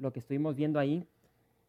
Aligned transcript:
lo 0.00 0.12
que 0.12 0.20
estuvimos 0.20 0.56
viendo 0.56 0.78
ahí, 0.78 1.06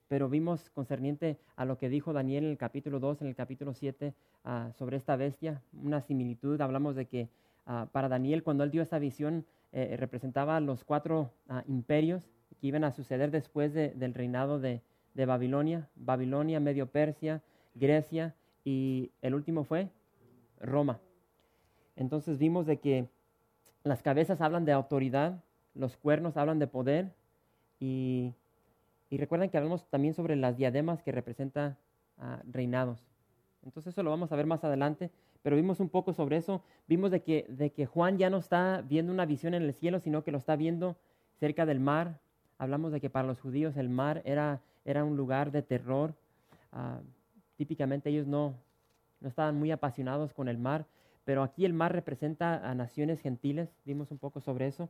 pero 0.08 0.30
vimos 0.30 0.70
concerniente 0.70 1.38
a 1.55 1.66
lo 1.66 1.77
que 1.77 1.90
dijo 1.90 2.13
Daniel 2.13 2.45
en 2.45 2.52
el 2.52 2.58
capítulo 2.58 2.99
2, 2.99 3.22
en 3.22 3.27
el 3.27 3.36
capítulo 3.36 3.73
7, 3.73 4.13
ah, 4.44 4.72
sobre 4.77 4.98
esta 4.98 5.16
bestia, 5.16 5.62
una 5.73 6.02
similitud. 6.02 6.59
Hablamos 6.62 6.96
de 6.96 7.08
que 7.08 7.30
ah, 7.66 7.88
para 7.91 8.09
Daniel, 8.09 8.44
cuando 8.44 8.63
él 8.63 8.72
dio 8.72 8.82
esa 8.82 8.99
visión, 8.99 9.46
eh, 9.72 9.96
representaba 9.98 10.59
los 10.59 10.84
cuatro 10.84 11.32
ah, 11.49 11.63
imperios 11.68 12.30
que 12.62 12.68
iban 12.68 12.84
a 12.84 12.91
suceder 12.91 13.32
después 13.32 13.73
del 13.73 14.13
reinado 14.13 14.60
de 14.60 14.82
Babilonia, 15.13 15.90
Babilonia, 15.96 16.60
Medio 16.60 16.88
Persia, 16.88 17.41
Grecia 17.73 18.35
y 18.63 19.12
el 19.21 19.35
último 19.35 19.63
fue 19.63 19.90
Roma. 20.60 20.99
Entonces 21.96 22.38
vimos 22.38 22.66
de 22.66 22.77
que 22.80 23.10
las 23.84 24.02
cabezas 24.02 24.41
hablan 24.41 24.66
de 24.66 24.71
autoridad, 24.71 25.44
los 25.73 25.98
cuernos 25.98 26.38
hablan 26.38 26.60
de 26.60 26.68
poder 26.68 27.13
y 27.79 28.34
y 29.09 29.17
recuerden 29.17 29.49
que 29.49 29.57
hablamos 29.57 29.88
también 29.89 30.13
sobre 30.13 30.35
las 30.35 30.57
diademas 30.57 31.04
que 31.04 31.12
representan 31.12 31.77
reinados. 32.51 33.05
Entonces 33.63 33.93
eso 33.93 34.04
lo 34.04 34.09
vamos 34.09 34.32
a 34.32 34.35
ver 34.35 34.45
más 34.45 34.63
adelante, 34.63 35.12
pero 35.41 35.55
vimos 35.55 35.79
un 35.79 35.90
poco 35.90 36.13
sobre 36.13 36.37
eso. 36.37 36.62
Vimos 36.87 37.12
de 37.12 37.21
que, 37.21 37.85
Juan 37.85 38.17
ya 38.17 38.29
no 38.29 38.37
está 38.37 38.84
viendo 38.87 39.12
una 39.12 39.26
visión 39.26 39.54
en 39.54 39.63
el 39.63 39.73
cielo, 39.73 39.99
sino 39.99 40.23
que 40.23 40.32
lo 40.32 40.37
está 40.37 40.55
viendo 40.55 40.98
cerca 41.40 41.65
del 41.65 41.79
mar. 41.79 42.20
Hablamos 42.57 42.91
de 42.91 43.01
que 43.01 43.09
para 43.09 43.27
los 43.27 43.40
judíos 43.40 43.77
el 43.77 43.89
mar 43.89 44.21
era, 44.26 44.62
era 44.85 45.04
un 45.04 45.17
lugar 45.17 45.51
de 45.51 45.62
terror. 45.62 46.13
Ah, 46.71 46.99
típicamente 47.57 48.10
ellos 48.10 48.27
no, 48.27 48.55
no 49.20 49.29
estaban 49.29 49.57
muy 49.57 49.71
apasionados 49.71 50.34
con 50.34 50.48
el 50.48 50.57
mar, 50.57 50.85
pero 51.26 51.43
aquí 51.43 51.65
el 51.65 51.73
mar 51.73 51.93
representa 51.93 52.70
a 52.70 52.76
naciones 52.76 53.20
gentiles. 53.21 53.70
Vimos 53.85 54.12
un 54.12 54.17
poco 54.17 54.41
sobre 54.41 54.67
eso. 54.67 54.89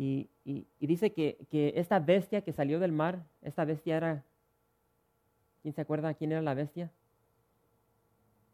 Y, 0.00 0.30
dice 0.78 1.12
que, 1.12 1.72
esta 1.74 1.98
bestia 1.98 2.42
que 2.42 2.52
salió 2.52 2.78
del 2.78 2.92
mar, 2.92 3.24
esta 3.42 3.64
bestia 3.64 3.96
era, 3.96 4.24
¿quién 5.60 5.74
se 5.74 5.80
acuerda 5.80 6.14
quién 6.14 6.30
era 6.30 6.40
la 6.40 6.54
bestia? 6.54 6.92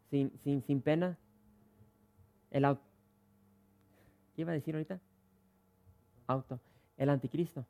Sin, 0.09 0.31
sin, 0.43 0.63
sin 0.63 0.81
pena. 0.81 1.19
El 2.49 2.65
auto. 2.65 2.81
¿Qué 4.35 4.41
iba 4.41 4.53
a 4.53 4.55
decir 4.55 4.73
ahorita? 4.73 4.99
Auto. 6.25 6.59
El 6.97 7.11
anticristo. 7.11 7.63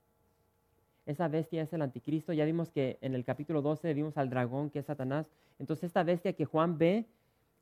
Esa 1.06 1.28
bestia 1.28 1.64
es 1.64 1.74
el 1.74 1.82
anticristo. 1.82 2.32
Ya 2.32 2.46
vimos 2.46 2.70
que 2.70 2.98
en 3.02 3.14
el 3.14 3.26
capítulo 3.26 3.62
12 3.62 3.94
vimos 3.94 4.18
al 4.18 4.30
dragón 4.30 4.70
que 4.70 4.80
es 4.80 4.86
Satanás. 4.86 5.28
Entonces 5.60 5.84
esta 5.88 6.04
bestia 6.04 6.32
que 6.32 6.46
Juan 6.46 6.78
ve 6.78 7.08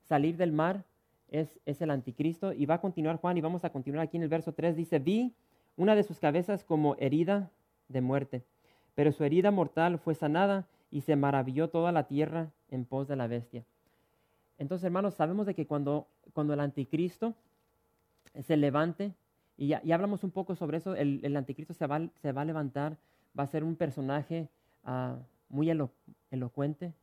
salir 0.08 0.38
del 0.38 0.52
mar 0.52 0.86
es, 1.30 1.60
es 1.66 1.82
el 1.82 1.90
anticristo. 1.90 2.54
Y 2.54 2.68
va 2.68 2.76
a 2.76 2.82
continuar 2.82 3.18
Juan 3.18 3.36
y 3.36 3.42
vamos 3.42 3.66
a 3.66 3.72
continuar 3.72 4.06
aquí 4.06 4.18
en 4.18 4.24
el 4.24 4.30
verso 4.30 4.54
3. 4.54 4.76
Dice, 4.76 5.00
vi 5.00 5.34
una 5.76 5.96
de 5.96 6.04
sus 6.04 6.20
cabezas 6.20 6.64
como 6.64 6.96
herida 7.00 7.50
de 7.88 8.02
muerte. 8.02 8.44
Pero 8.96 9.12
su 9.12 9.24
herida 9.24 9.52
mortal 9.52 9.98
fue 9.98 10.16
sanada 10.16 10.68
y 10.92 11.02
se 11.02 11.16
maravilló 11.16 11.70
toda 11.70 11.92
la 11.92 12.08
tierra 12.08 12.52
en 12.70 12.86
pos 12.86 13.08
de 13.08 13.16
la 13.16 13.28
bestia. 13.28 13.64
Entonces, 14.58 14.86
hermanos, 14.86 15.16
sabemos 15.16 15.46
de 15.46 15.56
que 15.56 15.66
cuando, 15.66 16.08
cuando 16.34 16.54
el 16.54 16.60
anticristo 16.60 17.34
se 18.42 18.58
levante, 18.58 19.14
y 19.58 19.68
ya, 19.68 19.82
hablamos 19.94 20.24
un 20.24 20.32
poco 20.32 20.56
sobre 20.56 20.78
eso, 20.78 20.96
el, 20.96 21.36
anticristo 21.36 21.74
se 21.74 21.88
va, 21.88 22.08
se 22.22 22.32
va, 22.32 22.42
a 22.42 22.46
levantar, 22.46 22.98
va 23.38 23.44
a 23.44 23.48
ser 23.48 23.64
un 23.64 23.76
personaje 23.76 24.50
ah, 24.84 25.18
muy 25.50 25.70
elocuente, 26.32 26.94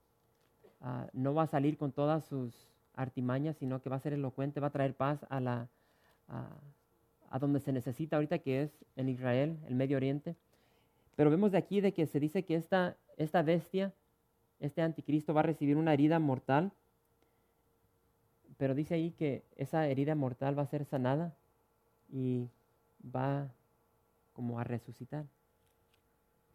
ah, 0.81 1.06
no 1.12 1.34
va 1.34 1.43
a 1.43 1.47
salir 1.47 1.77
con 1.77 1.93
todas 1.93 2.25
sus 2.25 2.69
artimañas, 2.94 3.56
sino 3.56 3.81
que 3.81 3.91
va 3.91 3.97
a 3.97 4.00
ser 4.00 4.12
elocuente, 4.12 4.61
va 4.61 4.69
a 4.69 4.73
traer 4.73 4.94
paz 4.94 5.25
a 5.28 5.41
la, 5.41 5.69
a 7.31 7.39
donde 7.39 7.61
se 7.61 7.73
necesita 7.73 8.17
ahorita, 8.17 8.41
que 8.41 8.63
es 8.63 8.71
en 8.97 9.09
Israel, 9.09 9.57
el 9.67 9.77
Medio 9.77 9.97
Oriente. 9.97 10.37
Pero 11.17 11.31
vemos 11.31 11.53
de 11.53 11.59
aquí 11.59 11.81
de 11.81 11.93
que 11.93 12.07
se 12.07 12.19
dice 12.19 12.45
que 12.45 12.57
esta, 12.57 12.97
esta 13.17 13.43
bestia, 13.43 13.93
este 14.59 14.83
anticristo, 14.83 15.33
va 15.33 15.41
a 15.41 15.45
recibir 15.45 15.77
una 15.77 15.95
herida 15.95 16.19
mortal. 16.19 16.73
Pero 18.59 18.75
dice 18.75 18.95
ahí 18.95 19.13
que 19.13 19.45
esa 19.57 19.87
herida 19.87 20.15
mortal 20.15 20.59
va 20.59 20.63
a 20.63 20.67
ser 20.67 20.85
sanada 20.85 21.35
y 22.13 22.49
va 23.03 23.49
como 24.33 24.59
a 24.59 24.65
resucitar. 24.65 25.25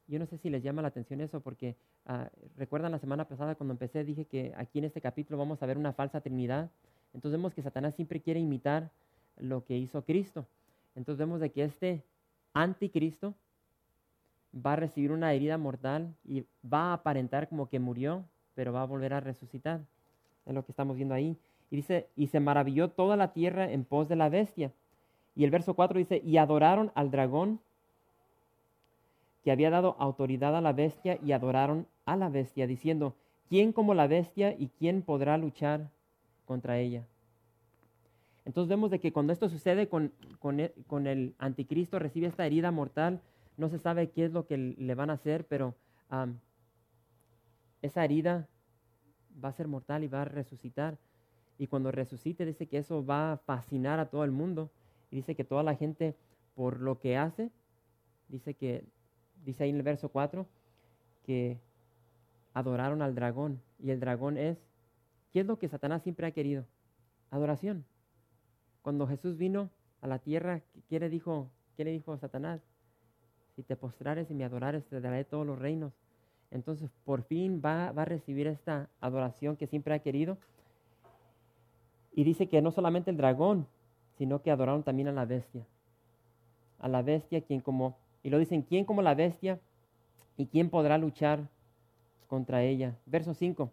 Yo 0.08 0.20
no 0.20 0.26
sé 0.26 0.38
si 0.38 0.50
les 0.50 0.62
llama 0.62 0.82
la 0.82 0.90
atención 0.90 1.22
eso, 1.22 1.40
porque 1.40 1.76
ah, 2.06 2.30
recuerdan 2.58 2.92
la 2.92 3.00
semana 3.00 3.28
pasada 3.28 3.56
cuando 3.56 3.74
empecé, 3.74 4.04
dije 4.04 4.26
que 4.26 4.54
aquí 4.58 4.80
en 4.80 4.86
este 4.86 5.02
capítulo 5.02 5.38
vamos 5.38 5.64
a 5.64 5.66
ver 5.66 5.78
una 5.78 5.94
falsa 5.94 6.22
trinidad. 6.22 6.70
Entonces 7.14 7.40
vemos 7.40 7.54
que 7.54 7.62
Satanás 7.62 7.96
siempre 7.96 8.22
quiere 8.22 8.40
imitar 8.40 8.92
lo 9.38 9.64
que 9.64 9.78
hizo 9.78 10.04
Cristo. 10.04 10.46
Entonces 10.96 11.20
vemos 11.20 11.40
de 11.40 11.52
que 11.52 11.64
este 11.66 12.04
anticristo 12.54 13.34
va 14.56 14.74
a 14.74 14.78
recibir 14.78 15.12
una 15.12 15.34
herida 15.34 15.58
mortal 15.58 16.16
y 16.24 16.46
va 16.66 16.92
a 16.92 16.94
aparentar 16.94 17.50
como 17.50 17.68
que 17.68 17.80
murió, 17.80 18.24
pero 18.54 18.72
va 18.72 18.82
a 18.82 18.86
volver 18.86 19.14
a 19.14 19.20
resucitar. 19.20 19.82
Es 20.46 20.54
lo 20.54 20.64
que 20.64 20.72
estamos 20.72 20.96
viendo 20.96 21.14
ahí. 21.14 21.38
Y 21.70 21.78
dice, 21.78 22.08
y 22.16 22.28
se 22.28 22.40
maravilló 22.40 22.90
toda 22.90 23.18
la 23.18 23.34
tierra 23.34 23.70
en 23.70 23.84
pos 23.84 24.08
de 24.08 24.16
la 24.16 24.30
bestia. 24.30 24.72
Y 25.36 25.44
el 25.44 25.52
verso 25.52 25.74
4 25.74 26.00
dice, 26.00 26.22
y 26.24 26.38
adoraron 26.38 26.92
al 26.96 27.12
dragón 27.12 27.60
que 29.44 29.52
había 29.52 29.70
dado 29.70 29.96
autoridad 30.00 30.56
a 30.56 30.62
la 30.62 30.74
bestia 30.74 31.20
y 31.24 31.32
adoraron 31.34 31.88
a 32.06 32.16
la 32.16 32.30
bestia, 32.30 32.66
diciendo, 32.66 33.14
¿quién 33.50 33.74
como 33.74 33.94
la 33.94 34.08
bestia 34.08 34.56
y 34.58 34.70
quién 34.80 35.02
podrá 35.02 35.38
luchar 35.38 35.90
contra 36.46 36.80
ella? 36.80 37.04
Entonces 38.46 38.70
vemos 38.70 38.92
de 38.92 39.00
que 39.00 39.12
cuando 39.12 39.34
esto 39.34 39.50
sucede 39.50 39.84
e, 39.84 39.90
con, 39.90 41.08
el 41.08 41.36
anticristo, 41.40 42.00
recibe 42.00 42.28
esta 42.28 42.46
herida 42.46 42.72
mortal, 42.72 43.22
no 43.58 43.70
se 43.70 43.80
sabe 43.80 44.12
qué 44.12 44.26
es 44.26 44.32
lo 44.32 44.46
que 44.46 44.58
le 44.58 44.96
van 44.96 45.10
a 45.10 45.14
hacer, 45.14 45.46
pero 45.48 45.76
esa 47.82 48.06
herida 48.06 48.48
va 49.44 49.50
a 49.50 49.54
ser 49.54 49.68
mortal 49.68 50.04
y 50.04 50.08
va 50.08 50.22
a 50.22 50.26
resucitar. 50.26 50.98
Y 51.58 51.68
cuando 51.68 51.92
resucite 51.92 52.46
dice 52.46 52.68
que 52.68 52.78
eso 52.78 53.06
va 53.06 53.34
a 53.34 53.38
fascinar 53.38 54.00
a 54.00 54.10
todo 54.10 54.24
el 54.24 54.32
mundo. 54.32 54.70
Y 55.10 55.18
dice 55.18 55.36
que 55.36 55.44
toda 55.44 55.64
la 55.64 55.76
gente, 55.76 56.16
por 56.54 56.80
lo 56.80 57.00
que 57.00 57.18
hace, 57.18 57.50
dice 58.28 58.54
que, 58.54 58.84
dice 59.44 59.64
ahí 59.64 59.70
en 59.70 59.78
el 59.78 59.84
verso 59.84 60.10
4, 60.10 60.46
que 61.26 61.58
adoraron 62.54 63.02
al 63.02 63.16
dragón. 63.16 63.62
Y 63.80 63.92
el 63.92 64.00
dragón 64.00 64.38
es, 64.38 64.58
¿qué 65.32 65.42
es 65.42 65.46
lo 65.46 65.58
que 65.58 65.70
Satanás 65.70 66.04
siempre 66.04 66.28
ha 66.28 66.32
querido? 66.32 66.66
Adoración. 67.32 67.86
Cuando 68.86 69.08
Jesús 69.08 69.36
vino 69.36 69.72
a 70.00 70.08
la 70.08 70.20
tierra, 70.20 70.62
¿qué 70.90 71.00
le 71.00 71.10
dijo, 71.10 71.50
qué 71.76 71.84
le 71.84 71.90
dijo 71.90 72.16
Satanás? 72.20 72.62
Si 73.56 73.64
te 73.64 73.76
postrares 73.76 74.30
y 74.30 74.36
me 74.36 74.46
adorares, 74.46 74.86
te 74.86 75.02
daré 75.02 75.24
todos 75.24 75.44
los 75.44 75.58
reinos. 75.58 75.92
Entonces, 76.52 76.92
por 77.04 77.24
fin 77.24 77.64
va, 77.66 77.92
va 77.94 78.04
a 78.04 78.06
recibir 78.06 78.46
esta 78.46 78.88
adoración 79.02 79.56
que 79.56 79.66
siempre 79.66 79.96
ha 79.96 80.04
querido. 80.04 80.38
Y 82.14 82.26
dice 82.26 82.48
que 82.48 82.62
no 82.62 82.70
solamente 82.70 83.10
el 83.10 83.18
dragón, 83.18 83.66
sino 84.20 84.44
que 84.44 84.52
adoraron 84.52 84.84
también 84.84 85.08
a 85.08 85.14
la 85.14 85.26
bestia. 85.26 85.66
A 86.78 86.88
la 86.88 87.02
bestia, 87.02 87.42
quien 87.42 87.62
como, 87.62 87.98
y 88.22 88.30
lo 88.30 88.38
dicen, 88.38 88.62
¿quién 88.62 88.86
como 88.86 89.02
la 89.02 89.16
bestia? 89.16 89.60
¿Y 90.38 90.46
quién 90.46 90.70
podrá 90.70 91.00
luchar 91.00 91.50
contra 92.28 92.62
ella? 92.62 92.96
Verso 93.08 93.34
5. 93.34 93.72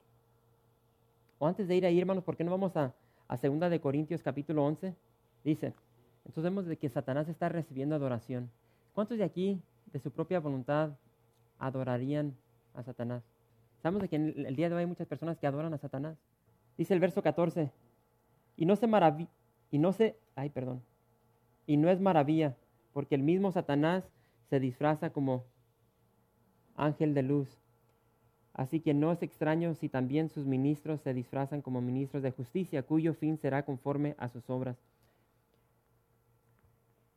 O 1.39 1.47
antes 1.47 1.69
de 1.69 1.77
ir 1.77 1.85
ahí, 1.85 2.01
hermanos, 2.01 2.25
¿por 2.25 2.35
qué 2.35 2.45
no 2.45 2.51
vamos 2.51 2.75
a, 2.79 2.95
a 3.33 3.37
2 3.37 3.71
de 3.71 3.81
Corintios 3.81 4.23
capítulo 4.23 4.65
11, 4.65 4.95
dice, 5.45 5.75
entonces 6.25 6.45
vemos 6.45 6.67
de 6.67 6.77
que 6.77 6.89
Satanás 6.89 7.29
está 7.29 7.49
recibiendo 7.49 7.95
adoración. 7.95 8.51
¿Cuántos 8.95 9.19
de 9.19 9.25
aquí, 9.25 9.61
de 9.93 9.99
su 9.99 10.11
propia 10.11 10.41
voluntad, 10.41 10.93
adorarían 11.59 12.37
a 12.75 12.83
Satanás? 12.83 13.23
Sabemos 13.83 14.03
de 14.03 14.09
que 14.09 14.17
en 14.17 14.47
el 14.47 14.55
día 14.55 14.69
de 14.69 14.77
hoy 14.77 14.81
hay 14.81 14.87
muchas 14.87 15.09
personas 15.09 15.39
que 15.39 15.47
adoran 15.47 15.75
a 15.75 15.79
Satanás. 15.79 16.17
Dice 16.79 16.95
el 16.95 17.01
verso 17.01 17.23
14, 17.23 17.71
y 18.57 18.67
no 18.67 18.77
se 18.77 18.87
maravilla, 18.87 19.31
y 19.71 19.79
no 19.79 19.93
se, 19.93 20.17
ay, 20.37 20.51
perdón, 20.51 20.83
y 21.67 21.77
no 21.77 21.91
es 21.91 22.01
maravilla, 22.01 22.57
porque 22.93 23.15
el 23.15 23.23
mismo 23.23 23.51
Satanás 23.51 24.05
se 24.49 24.61
disfraza 24.61 25.11
como 25.11 25.45
ángel 26.77 27.15
de 27.15 27.23
luz. 27.23 27.59
Así 28.55 28.81
que 28.81 28.95
no 28.95 29.13
es 29.13 29.23
extraño 29.23 29.75
si 29.75 29.89
también 29.89 30.29
sus 30.29 30.47
ministros 30.47 31.01
se 31.01 31.15
disfrazan 31.15 31.63
como 31.63 31.81
ministros 31.81 32.23
de 32.23 32.31
justicia, 32.31 32.83
cuyo 32.83 33.15
fin 33.15 33.39
será 33.39 33.65
conforme 33.65 34.15
a 34.19 34.29
sus 34.29 34.49
obras. 34.51 34.77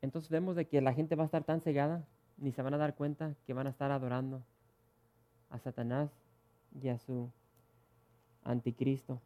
Entonces 0.06 0.30
vemos 0.30 0.56
de 0.56 0.68
que 0.68 0.82
la 0.82 0.94
gente 0.94 1.16
va 1.16 1.24
a 1.24 1.26
estar 1.26 1.44
tan 1.44 1.62
cegada, 1.62 2.06
ni 2.38 2.52
se 2.52 2.62
van 2.62 2.76
a 2.76 2.78
dar 2.78 2.94
cuenta 2.94 3.34
que 3.48 3.54
van 3.54 3.66
a 3.66 3.72
estar 3.72 3.92
adorando 3.92 4.44
a 5.50 5.58
Satanás 5.58 6.12
y 6.80 6.90
a 6.90 7.00
su 7.00 7.32
anticristo. 8.44 9.20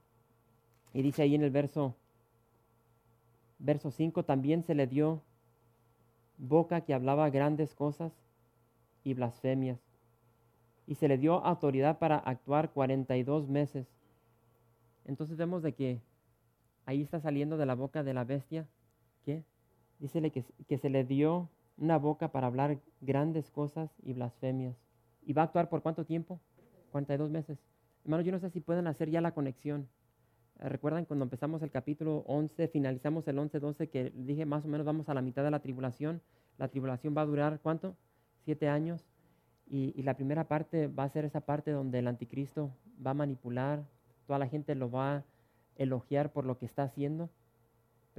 Y 0.94 1.02
dice 1.02 1.22
ahí 1.22 1.36
en 1.36 1.44
el 1.44 1.52
verso, 1.52 1.96
verso 3.60 3.92
5, 3.92 4.24
también 4.24 4.64
se 4.64 4.74
le 4.74 4.88
dio 4.88 5.22
boca 6.38 6.82
que 6.82 6.94
hablaba 6.94 7.30
grandes 7.30 7.76
cosas 7.76 8.14
y 9.04 9.14
blasfemias. 9.16 9.82
Y 10.88 10.96
se 10.96 11.10
le 11.10 11.18
dio 11.18 11.44
autoridad 11.44 12.00
para 12.00 12.18
actuar 12.20 12.72
42 12.72 13.50
meses. 13.50 13.86
Entonces 15.04 15.36
vemos 15.36 15.62
de 15.62 15.74
que 15.74 16.00
ahí 16.86 17.02
está 17.02 17.20
saliendo 17.20 17.58
de 17.58 17.66
la 17.66 17.76
boca 17.76 18.02
de 18.02 18.14
la 18.14 18.24
bestia, 18.24 18.66
¿qué? 19.26 19.44
Dícele 20.00 20.32
que, 20.32 20.78
se 20.78 20.90
le 20.90 21.04
dio 21.04 21.50
una 21.78 21.98
boca 21.98 22.32
para 22.32 22.48
hablar 22.48 22.80
grandes 23.02 23.52
cosas 23.52 23.92
y 24.02 24.14
blasfemias. 24.14 24.76
¿Y 25.24 25.34
va 25.34 25.44
a 25.44 25.46
actuar 25.46 25.70
por 25.70 25.82
cuánto 25.82 26.06
tiempo? 26.06 26.40
42 26.92 27.30
meses. 27.30 27.60
Hermanos, 28.04 28.26
yo 28.26 28.32
no 28.32 28.40
sé 28.40 28.50
si 28.50 28.62
pueden 28.62 28.88
hacer 28.88 29.10
ya 29.10 29.20
la 29.20 29.34
conexión. 29.34 29.90
Eh, 30.60 30.70
¿Recuerdan 30.70 31.06
cuando 31.06 31.24
empezamos 31.24 31.62
el 31.62 31.70
capítulo 31.70 32.24
11, 32.28 32.70
finalizamos 32.70 33.28
el 33.28 33.38
11-12, 33.38 33.90
que 33.90 34.12
dije 34.16 34.46
más 34.46 34.64
o 34.66 34.70
menos 34.70 34.86
vamos 34.86 35.10
a 35.10 35.14
la 35.14 35.22
mitad 35.22 35.44
de 35.44 35.52
la 35.52 35.60
tribulación? 35.60 36.22
La 36.58 36.70
tribulación 36.70 37.14
va 37.16 37.22
a 37.22 37.26
durar 37.26 37.60
cuánto? 37.62 37.96
Siete 38.46 38.70
años. 38.70 39.06
Y 39.72 40.02
la 40.02 40.16
primera 40.16 40.48
parte 40.48 40.88
va 40.88 41.04
a 41.04 41.10
ser 41.10 41.26
esa 41.26 41.42
parte 41.42 41.70
donde 41.70 42.00
el 42.00 42.08
anticristo 42.08 42.72
va 43.06 43.12
a 43.12 43.14
manipular, 43.14 43.86
toda 44.26 44.40
la 44.40 44.48
gente 44.48 44.74
lo 44.74 44.90
va 44.90 45.18
a 45.18 45.24
elogiar 45.76 46.32
por 46.32 46.46
lo 46.46 46.58
que 46.58 46.66
está 46.66 46.84
haciendo, 46.84 47.30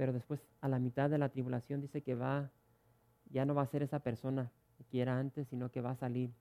pero 0.01 0.13
después 0.13 0.41
a 0.61 0.67
la 0.67 0.79
mitad 0.79 1.11
de 1.11 1.19
la 1.19 1.29
tribulación 1.29 1.79
dice 1.79 2.01
que 2.01 2.15
va, 2.15 2.49
ya 3.29 3.45
no 3.45 3.53
va 3.53 3.61
a 3.61 3.67
ser 3.67 3.83
esa 3.83 3.99
persona 3.99 4.49
que 4.89 4.99
era 4.99 5.19
antes, 5.19 5.47
sino 5.49 5.69
que 5.69 5.79
va 5.79 5.91
a 5.91 5.95
salir. 5.95 6.31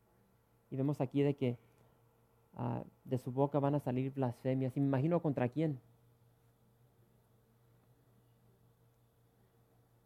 Y 0.70 0.76
vemos 0.76 1.02
aquí 1.02 1.20
de 1.20 1.36
que 1.36 1.58
Ah, 2.56 2.82
de 3.04 3.18
su 3.18 3.32
boca 3.32 3.58
van 3.58 3.74
a 3.74 3.80
salir 3.80 4.12
blasfemias. 4.12 4.76
Y 4.76 4.80
me 4.80 4.86
imagino 4.86 5.20
contra 5.20 5.48
quién. 5.48 5.78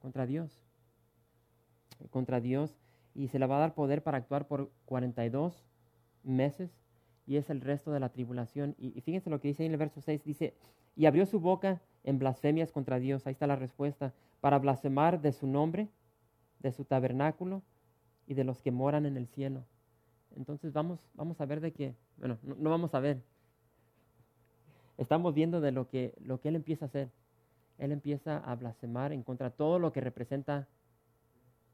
Contra 0.01 0.27
Dios. 0.27 0.51
Contra 2.11 2.41
Dios. 2.41 2.77
Y 3.15 3.29
se 3.29 3.39
le 3.39 3.47
va 3.47 3.57
a 3.57 3.61
dar 3.61 3.75
poder 3.75 4.03
para 4.03 4.19
actuar 4.19 4.47
por 4.47 4.71
42 4.87 5.65
meses. 6.23 6.71
Y 7.27 7.37
es 7.37 7.49
el 7.49 7.61
resto 7.61 7.93
de 7.93 8.01
la 8.01 8.11
tribulación. 8.11 8.75
Y, 8.79 8.97
y 8.99 9.01
fíjense 9.01 9.31
lo 9.31 9.41
que 9.41 9.49
dice 9.49 9.63
ahí 9.63 9.67
en 9.67 9.73
el 9.73 9.79
verso 9.79 10.01
6. 10.01 10.23
Dice, 10.25 10.55
y 10.97 11.07
abrió 11.07 11.25
su 11.27 11.41
boca 11.41 11.81
en 12.05 12.19
blasfemias 12.19 12.71
contra 12.71 12.99
Dios. 12.99 13.27
Ahí 13.27 13.33
está 13.33 13.47
la 13.47 13.57
respuesta. 13.57 14.13
Para 14.41 14.59
blasfemar 14.59 15.21
de 15.21 15.33
su 15.33 15.47
nombre, 15.47 15.89
de 16.61 16.71
su 16.73 16.85
tabernáculo 16.85 17.63
y 18.27 18.35
de 18.35 18.45
los 18.45 18.63
que 18.63 18.71
moran 18.71 19.07
en 19.07 19.17
el 19.17 19.27
cielo. 19.27 19.65
Entonces 20.37 20.73
vamos, 20.73 21.01
vamos 21.15 21.41
a 21.41 21.47
ver 21.47 21.61
de 21.61 21.73
qué, 21.73 21.95
bueno, 22.17 22.39
no, 22.43 22.71
vamos 22.71 22.95
a 22.95 23.01
ver. 23.01 23.23
Estamos 24.97 25.35
viendo 25.35 25.61
de 25.61 25.73
lo 25.73 25.89
que, 25.89 26.15
lo 26.21 26.41
que 26.41 26.49
Él 26.49 26.57
empieza 26.57 26.85
a 26.85 26.89
hacer. 26.89 27.11
Él 27.79 27.91
empieza 27.91 28.39
a 28.39 28.55
blasfemar 28.55 29.13
en 29.13 29.23
contra 29.23 29.51
todo 29.51 29.79
lo 29.79 29.93
que 29.93 30.01
representa 30.01 30.69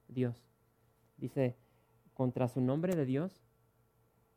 Dios. 0.09 0.43
Dice, 1.19 1.57
contra 2.15 2.49
su 2.49 2.61
nombre 2.61 2.95
de 2.95 3.05
Dios, 3.05 3.43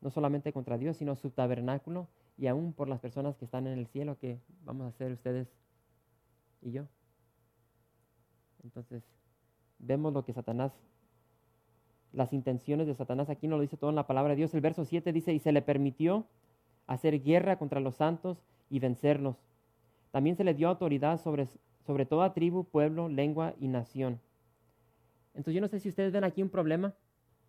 no 0.00 0.10
solamente 0.10 0.52
contra 0.52 0.76
Dios, 0.76 0.98
sino 0.98 1.16
su 1.16 1.30
tabernáculo 1.30 2.08
y 2.36 2.46
aún 2.46 2.72
por 2.74 2.88
las 2.88 3.00
personas 3.00 3.36
que 3.36 3.46
están 3.46 3.66
en 3.66 3.78
el 3.78 3.86
cielo, 3.86 4.18
que 4.18 4.38
vamos 4.64 4.84
a 4.84 4.88
hacer 4.88 5.12
ustedes 5.12 5.48
y 6.64 6.72
yo. 6.72 6.86
Entonces, 8.64 9.04
vemos 9.78 10.12
lo 10.12 10.24
que 10.24 10.32
Satanás 10.32 10.72
las 12.14 12.32
intenciones 12.32 12.86
de 12.86 12.94
Satanás. 12.94 13.28
Aquí 13.28 13.48
no 13.48 13.56
lo 13.56 13.62
dice 13.62 13.76
todo 13.76 13.90
en 13.90 13.96
la 13.96 14.06
palabra 14.06 14.30
de 14.30 14.36
Dios. 14.36 14.54
El 14.54 14.60
verso 14.60 14.84
7 14.84 15.12
dice, 15.12 15.32
y 15.32 15.38
se 15.38 15.52
le 15.52 15.62
permitió 15.62 16.26
hacer 16.86 17.22
guerra 17.22 17.58
contra 17.58 17.80
los 17.80 17.96
santos 17.96 18.38
y 18.70 18.78
vencerlos. 18.78 19.36
También 20.10 20.36
se 20.36 20.44
le 20.44 20.54
dio 20.54 20.68
autoridad 20.68 21.20
sobre, 21.20 21.48
sobre 21.86 22.06
toda 22.06 22.32
tribu, 22.32 22.64
pueblo, 22.64 23.08
lengua 23.08 23.54
y 23.58 23.68
nación. 23.68 24.20
Entonces 25.34 25.54
yo 25.54 25.60
no 25.60 25.68
sé 25.68 25.80
si 25.80 25.88
ustedes 25.88 26.12
ven 26.12 26.24
aquí 26.24 26.42
un 26.42 26.50
problema. 26.50 26.94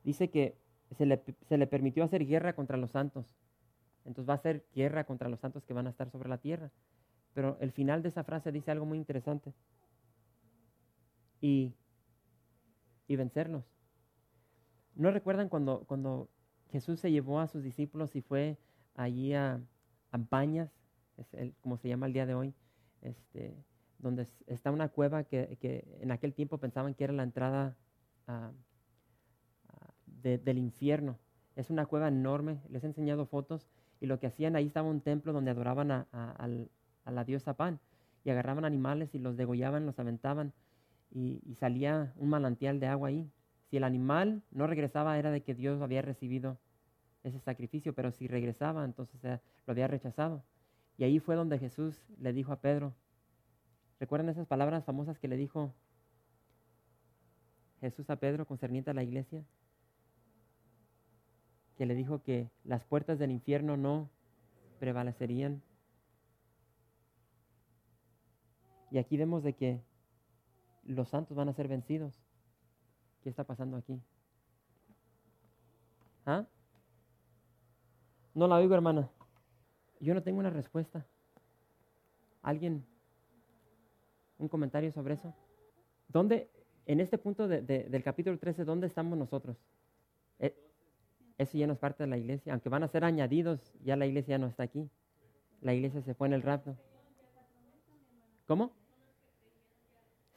Dice 0.03 0.29
que 0.29 0.57
se 0.97 1.05
le, 1.05 1.21
se 1.47 1.57
le 1.57 1.67
permitió 1.67 2.03
hacer 2.03 2.25
guerra 2.25 2.53
contra 2.53 2.77
los 2.77 2.91
santos. 2.91 3.25
Entonces 4.05 4.29
va 4.29 4.35
a 4.35 4.39
ser 4.39 4.65
guerra 4.73 5.03
contra 5.03 5.29
los 5.29 5.39
santos 5.39 5.63
que 5.63 5.73
van 5.73 5.87
a 5.87 5.91
estar 5.91 6.09
sobre 6.09 6.29
la 6.29 6.37
tierra. 6.37 6.71
Pero 7.35 7.57
el 7.59 7.71
final 7.71 8.01
de 8.01 8.09
esa 8.09 8.23
frase 8.23 8.51
dice 8.51 8.71
algo 8.71 8.85
muy 8.85 8.97
interesante. 8.97 9.53
Y, 11.41 11.75
y 13.07 13.15
vencerlos. 13.17 13.65
¿No 14.95 15.11
recuerdan 15.11 15.49
cuando, 15.49 15.83
cuando 15.85 16.29
Jesús 16.71 17.01
se 17.01 17.11
llevó 17.11 17.41
a 17.41 17.47
sus 17.47 17.61
discípulos 17.61 18.15
y 18.15 18.21
fue 18.21 18.57
allí 18.95 19.33
a, 19.33 19.61
a 20.11 20.17
Bañas, 20.17 20.71
es 21.17 21.33
el, 21.33 21.53
como 21.61 21.77
se 21.77 21.89
llama 21.89 22.07
el 22.07 22.13
día 22.13 22.25
de 22.25 22.35
hoy, 22.35 22.53
este, 23.01 23.53
donde 23.99 24.25
está 24.47 24.71
una 24.71 24.87
cueva 24.87 25.25
que, 25.25 25.57
que, 25.59 25.85
en 25.99 26.11
aquel 26.11 26.33
tiempo 26.33 26.57
pensaban 26.57 26.93
que 26.93 27.03
era 27.03 27.13
la 27.13 27.23
entrada 27.23 27.75
del 30.15 30.57
infierno. 30.57 31.19
Es 31.57 31.69
una 31.69 31.85
cueva 31.85 32.07
enorme, 32.07 32.61
les 32.69 32.83
he 32.83 32.87
enseñado 32.87 33.25
fotos 33.25 33.67
y 33.99 34.05
lo 34.05 34.19
que 34.19 34.27
hacían 34.27 34.55
ahí 34.55 34.67
estaba 34.67 34.89
un 34.89 35.01
templo 35.01 35.33
donde 35.33 35.51
adoraban 35.51 35.91
a, 35.91 36.07
a 36.11 36.47
la 37.11 37.23
diosa 37.23 37.55
Pan 37.55 37.79
y 38.23 38.29
agarraban 38.29 38.65
animales 38.65 39.13
y 39.13 39.19
los 39.19 39.37
degollaban, 39.37 39.85
los 39.85 39.99
aventaban 39.99 40.53
y, 41.11 41.41
y 41.45 41.55
salía 41.55 42.13
un 42.17 42.29
manantial 42.29 42.79
de 42.79 42.87
agua 42.87 43.09
ahí 43.09 43.29
si 43.69 43.77
el 43.77 43.83
animal 43.83 44.43
no 44.51 44.67
regresaba 44.67 45.17
era 45.17 45.31
de 45.31 45.41
que 45.41 45.55
Dios 45.55 45.81
había 45.81 46.01
recibido 46.01 46.59
ese 47.23 47.39
sacrificio, 47.39 47.93
pero 47.93 48.11
si 48.11 48.27
regresaba 48.27 48.85
entonces 48.85 49.23
eh, 49.23 49.39
lo 49.65 49.71
había 49.71 49.87
rechazado. 49.87 50.43
Y 50.97 51.03
ahí 51.03 51.19
fue 51.19 51.35
donde 51.35 51.59
Jesús 51.59 52.05
le 52.19 52.31
dijo 52.31 52.51
a 52.51 52.61
Pedro, 52.61 52.93
¿recuerdan 53.99 54.29
esas 54.29 54.47
palabras 54.47 54.85
famosas 54.85 55.17
que 55.19 55.27
le 55.27 55.35
dijo 55.35 55.73
Jesús 57.81 58.09
a 58.09 58.17
Pedro 58.17 58.45
concerniente 58.45 58.91
a 58.91 58.93
la 58.93 59.03
iglesia? 59.03 59.43
Que 61.75 61.85
le 61.85 61.95
dijo 61.95 62.21
que 62.21 62.51
las 62.63 62.85
puertas 62.85 63.19
del 63.19 63.31
infierno 63.31 63.75
no 63.75 64.09
prevalecerían. 64.79 65.61
Y 68.91 68.97
aquí 68.97 69.17
vemos 69.17 69.43
de 69.43 69.53
que 69.53 69.81
los 70.83 71.09
santos 71.09 71.35
van 71.35 71.49
a 71.49 71.53
ser 71.53 71.67
vencidos. 71.67 72.21
¿Qué 73.23 73.29
está 73.29 73.43
pasando 73.43 73.77
aquí? 73.77 73.99
¿Ah? 76.25 76.45
No 78.33 78.47
la 78.47 78.57
oigo, 78.57 78.75
hermana. 78.75 79.09
Yo 79.99 80.13
no 80.13 80.21
tengo 80.21 80.39
una 80.39 80.49
respuesta. 80.49 81.05
¿Alguien? 82.41 82.85
¿Un 84.37 84.47
comentario 84.47 84.91
sobre 84.91 85.15
eso? 85.15 85.33
¿Dónde, 86.07 86.49
en 86.85 86.99
este 86.99 87.17
punto 87.17 87.47
del 87.47 88.03
capítulo 88.03 88.37
13, 88.37 88.65
dónde 88.65 88.87
estamos 88.87 89.17
nosotros? 89.17 89.57
Eh, 90.39 90.55
eso 91.37 91.57
ya 91.57 91.65
no 91.65 91.73
es 91.73 91.79
parte 91.79 92.03
de 92.03 92.09
la 92.09 92.17
iglesia. 92.17 92.53
Aunque 92.53 92.69
van 92.69 92.83
a 92.83 92.87
ser 92.87 93.03
añadidos, 93.03 93.73
ya 93.83 93.95
la 93.95 94.05
iglesia 94.05 94.37
no 94.37 94.47
está 94.47 94.63
aquí. 94.63 94.89
La 95.61 95.73
iglesia 95.73 96.01
se 96.01 96.13
fue 96.13 96.27
en 96.27 96.33
el 96.33 96.43
rapto. 96.43 96.77
¿Cómo? 98.45 98.71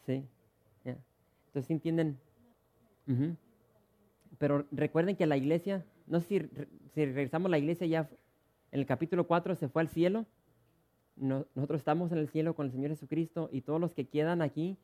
Sí. 0.08 0.24
Entonces, 1.46 1.70
¿entienden 1.70 2.18
pero 4.38 4.66
recuerden 4.70 5.16
que 5.16 5.26
la 5.26 5.36
iglesia, 5.36 5.84
no 6.06 6.20
sé 6.20 6.26
si, 6.26 6.66
si, 6.94 7.04
regresamos 7.06 7.46
a 7.46 7.50
la 7.50 7.58
iglesia 7.58 7.86
ya 7.86 8.08
en 8.70 8.80
el 8.80 8.86
capítulo 8.86 9.26
4 9.26 9.54
se 9.56 9.68
fue 9.68 9.82
al 9.82 9.88
cielo. 9.88 10.26
nosotros 11.16 11.80
estamos 11.80 12.12
en 12.12 12.18
el 12.18 12.28
cielo 12.28 12.54
con 12.54 12.66
el 12.66 12.72
Señor 12.72 12.90
Jesucristo 12.90 13.48
y 13.52 13.62
todos 13.62 13.80
los 13.80 13.92
que 13.92 14.06
quedan 14.06 14.42
aquí 14.42 14.76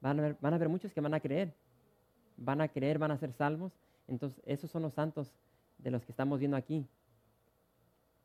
van 0.00 0.18
a, 0.18 0.22
ver, 0.22 0.36
van 0.40 0.54
a 0.54 0.58
ver 0.58 0.68
muchos 0.68 0.92
que 0.92 1.00
van 1.00 1.14
a 1.14 1.20
creer. 1.20 1.52
Van 2.36 2.60
a 2.60 2.68
creer, 2.68 2.98
van 2.98 3.10
a 3.10 3.18
ser 3.18 3.32
salvos. 3.32 3.72
Entonces, 4.08 4.40
esos 4.46 4.70
son 4.70 4.82
los 4.82 4.94
santos 4.94 5.32
de 5.78 5.90
los 5.90 6.04
que 6.04 6.12
estamos 6.12 6.38
viendo 6.38 6.56
aquí. 6.56 6.86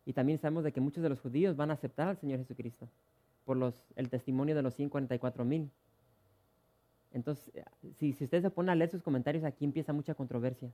Y 0.06 0.14
también 0.14 0.40
sabemos 0.40 0.64
de 0.64 0.72
que 0.72 0.80
muchos 0.80 1.04
de 1.04 1.10
los 1.10 1.20
judíos 1.20 1.56
van 1.56 1.72
a 1.72 1.74
aceptar 1.74 2.08
al 2.08 2.18
Señor 2.18 2.40
Jesucristo 2.40 2.88
por 3.44 3.58
los, 3.58 3.84
el 3.96 4.10
testimonio 4.10 4.56
de 4.56 4.62
los 4.62 4.76
144 4.76 5.44
mil. 5.44 5.70
Entonces, 7.18 7.52
eh, 7.56 7.64
si, 7.96 8.12
ustedes 8.12 8.44
se 8.44 8.50
ponen 8.52 8.70
a 8.70 8.76
leer 8.76 8.92
sus 8.92 9.02
comentarios, 9.02 9.44
aquí 9.44 9.66
empieza 9.66 9.92
mucha 9.92 10.14
controversia. 10.14 10.72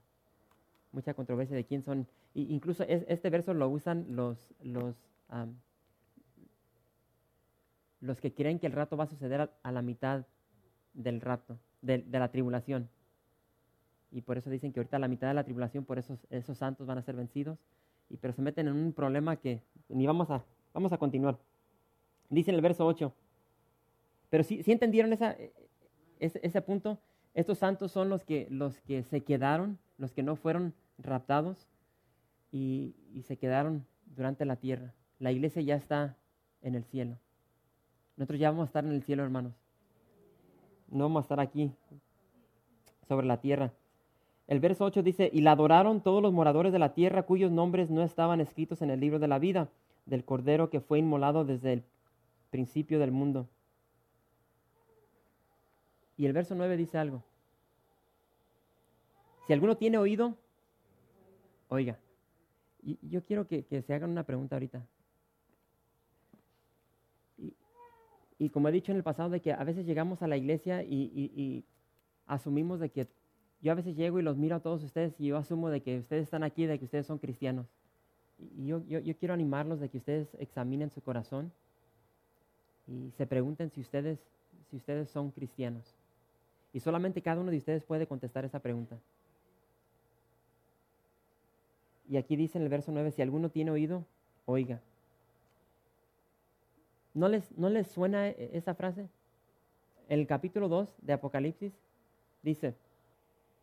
Mucha 0.92 1.14
controversia 1.14 1.56
de 1.56 1.64
quién 1.64 1.82
son. 1.82 2.06
Incluso 2.34 2.84
este 2.84 3.30
verso 3.30 3.54
lo 3.54 3.68
usan 3.68 4.06
los, 4.10 4.54
los, 4.62 4.94
los 8.00 8.20
que 8.20 8.32
creen 8.32 8.58
que 8.58 8.66
el 8.66 8.72
rato 8.72 8.96
va 8.96 9.04
a 9.04 9.08
suceder 9.08 9.50
a, 9.62 9.72
la 9.72 9.82
mitad 9.82 10.26
del 10.92 11.20
rato, 11.20 11.58
de, 11.82 12.04
la 12.10 12.30
tribulación. 12.30 12.88
Y 14.12 14.20
por 14.20 14.38
eso 14.38 14.50
dicen 14.50 14.72
que 14.72 14.78
ahorita 14.78 14.98
a 14.98 15.00
la 15.00 15.08
mitad 15.08 15.26
de 15.26 15.34
la 15.34 15.44
tribulación, 15.44 15.84
por 15.84 15.98
esos, 15.98 16.24
esos 16.30 16.58
santos 16.58 16.86
van 16.86 16.98
a 16.98 17.02
ser 17.02 17.16
vencidos. 17.16 17.58
Y, 18.10 18.18
pero 18.18 18.34
se 18.34 18.42
meten 18.42 18.68
en 18.68 18.74
un 18.74 18.92
problema 18.92 19.36
que 19.36 19.62
ni 19.88 20.06
vamos 20.06 20.30
a, 20.30 20.44
vamos 20.74 20.92
a 20.92 20.98
continuar. 20.98 21.38
Dice 22.28 22.50
en 22.50 22.56
el 22.56 22.60
verso 22.60 22.86
8. 22.86 23.12
Pero 24.30 24.44
si, 24.44 24.62
si 24.62 24.70
entendieron 24.70 25.12
esa, 25.12 25.36
ese, 26.20 26.62
punto, 26.62 26.98
estos 27.34 27.58
santos 27.58 27.92
son 27.92 28.08
los 28.08 28.24
que, 28.24 28.46
los 28.50 28.80
que 28.80 29.02
se 29.02 29.22
quedaron, 29.22 29.78
los 29.98 30.12
que 30.12 30.22
no 30.22 30.36
fueron 30.36 30.74
raptados. 30.98 31.68
y, 32.52 32.94
y 33.12 33.22
se 33.22 33.36
quedaron 33.36 33.84
durante 34.14 34.44
la 34.44 34.56
tierra. 34.56 34.94
La 35.18 35.32
iglesia 35.32 35.62
ya 35.62 35.76
está 35.76 36.16
en 36.62 36.74
el 36.74 36.84
cielo. 36.84 37.18
Nosotros 38.16 38.38
ya 38.38 38.50
vamos 38.50 38.64
a 38.64 38.66
estar 38.66 38.84
en 38.84 38.92
el 38.92 39.02
cielo, 39.02 39.22
hermanos. 39.22 39.52
No 40.88 41.04
vamos 41.04 41.22
a 41.22 41.24
estar 41.24 41.40
aquí 41.40 41.72
sobre 43.08 43.26
la 43.26 43.40
tierra. 43.40 43.72
El 44.46 44.60
verso 44.60 44.84
8 44.84 45.02
dice, 45.02 45.30
y 45.32 45.40
la 45.40 45.52
adoraron 45.52 46.02
todos 46.02 46.22
los 46.22 46.32
moradores 46.32 46.72
de 46.72 46.78
la 46.78 46.92
tierra 46.92 47.24
cuyos 47.24 47.50
nombres 47.50 47.90
no 47.90 48.02
estaban 48.02 48.40
escritos 48.40 48.82
en 48.82 48.90
el 48.90 49.00
libro 49.00 49.18
de 49.18 49.28
la 49.28 49.38
vida 49.38 49.68
del 50.06 50.24
Cordero 50.24 50.68
que 50.68 50.80
fue 50.80 50.98
inmolado 50.98 51.44
desde 51.44 51.72
el 51.72 51.82
principio 52.50 52.98
del 52.98 53.10
mundo. 53.10 53.48
Y 56.16 56.26
el 56.26 56.32
verso 56.32 56.54
9 56.54 56.76
dice 56.76 56.98
algo. 56.98 57.22
Si 59.46 59.52
alguno 59.52 59.76
tiene 59.76 59.98
oído, 59.98 60.36
oiga. 61.68 61.98
Y 62.82 62.98
yo 63.08 63.24
quiero 63.24 63.46
que, 63.46 63.62
se 63.62 63.94
hagan 63.94 64.10
una 64.10 64.24
pregunta 64.24 64.56
ahorita. 64.56 64.86
Y, 68.38 68.50
como 68.50 68.68
he 68.68 68.72
dicho 68.72 68.92
en 68.92 68.98
el 68.98 69.04
pasado, 69.04 69.30
de 69.30 69.40
que 69.40 69.52
a 69.52 69.64
veces 69.64 69.86
llegamos 69.86 70.22
a 70.22 70.26
la 70.26 70.36
iglesia 70.36 70.82
y, 70.82 71.64
asumimos 72.26 72.80
de 72.80 72.90
que 72.90 73.06
yo 73.60 73.72
a 73.72 73.74
veces 73.74 73.96
llego 73.96 74.18
y 74.18 74.22
los 74.22 74.36
miro 74.36 74.56
a 74.56 74.60
todos 74.60 74.82
ustedes 74.82 75.18
y 75.18 75.26
yo 75.26 75.36
asumo 75.36 75.70
de 75.70 75.82
que 75.82 75.98
ustedes 75.98 76.24
están 76.24 76.42
aquí, 76.42 76.66
de 76.66 76.78
que 76.78 76.84
ustedes 76.84 77.06
son 77.06 77.18
cristianos. 77.18 77.66
Y 78.38 78.66
yo, 78.66 78.82
yo, 78.86 78.98
yo, 78.98 79.16
quiero 79.16 79.32
animarlos 79.32 79.80
de 79.80 79.88
que 79.88 79.98
ustedes 79.98 80.34
examinen 80.38 80.90
su 80.90 81.00
corazón 81.00 81.52
y 82.86 83.10
se 83.12 83.26
pregunten 83.26 83.70
si 83.70 83.80
ustedes, 83.80 84.18
si 84.70 84.76
ustedes 84.76 85.08
son 85.10 85.30
cristianos. 85.30 85.93
Y 86.74 86.80
solamente 86.80 87.22
cada 87.22 87.40
uno 87.40 87.52
de 87.52 87.56
ustedes 87.56 87.84
puede 87.84 88.08
contestar 88.08 88.44
esa 88.44 88.58
pregunta. 88.58 88.98
Y 92.08 92.16
aquí 92.16 92.34
dice 92.34 92.58
en 92.58 92.64
el 92.64 92.68
verso 92.68 92.90
9, 92.90 93.12
si 93.12 93.22
alguno 93.22 93.48
tiene 93.48 93.70
oído, 93.70 94.04
oiga. 94.44 94.80
¿No 97.14 97.28
les, 97.28 97.50
¿No 97.56 97.70
les 97.70 97.86
suena 97.86 98.28
e, 98.28 98.50
esa 98.54 98.74
frase? 98.74 99.08
El 100.08 100.26
capítulo 100.26 100.68
2 100.68 100.88
de 101.00 101.12
Apocalipsis 101.12 101.72
dice, 102.42 102.74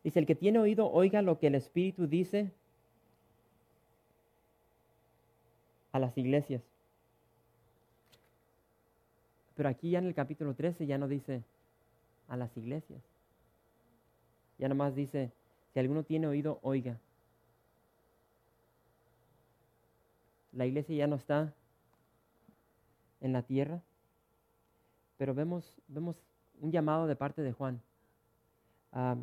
dice, 0.02 0.18
el 0.18 0.26
que 0.26 0.34
tiene 0.34 0.58
oído, 0.58 0.90
oiga 0.90 1.20
lo 1.20 1.38
que 1.38 1.48
el 1.48 1.54
Espíritu 1.54 2.06
dice 2.06 2.50
a 5.92 5.98
las 5.98 6.16
iglesias. 6.16 6.62
Pero 9.54 9.68
aquí 9.68 9.90
ya 9.90 9.98
en 9.98 10.06
el 10.06 10.14
capítulo 10.14 10.54
13 10.54 10.86
ya 10.86 10.96
no 10.96 11.08
dice 11.08 11.42
a 12.28 12.36
las 12.36 12.56
iglesias. 12.56 13.02
Ya 14.58 14.68
nomás 14.68 14.94
dice, 14.94 15.32
si 15.72 15.80
alguno 15.80 16.04
tiene 16.04 16.26
oído, 16.26 16.58
oiga. 16.62 16.98
La 20.52 20.66
iglesia 20.66 20.94
ya 20.94 21.06
no 21.06 21.16
está 21.16 21.54
en 23.20 23.32
la 23.32 23.42
tierra, 23.42 23.80
pero 25.16 25.34
vemos, 25.34 25.80
vemos 25.88 26.16
un 26.60 26.70
llamado 26.70 27.06
de 27.06 27.16
parte 27.16 27.42
de 27.42 27.52
Juan. 27.52 27.80
Ah, 28.92 29.16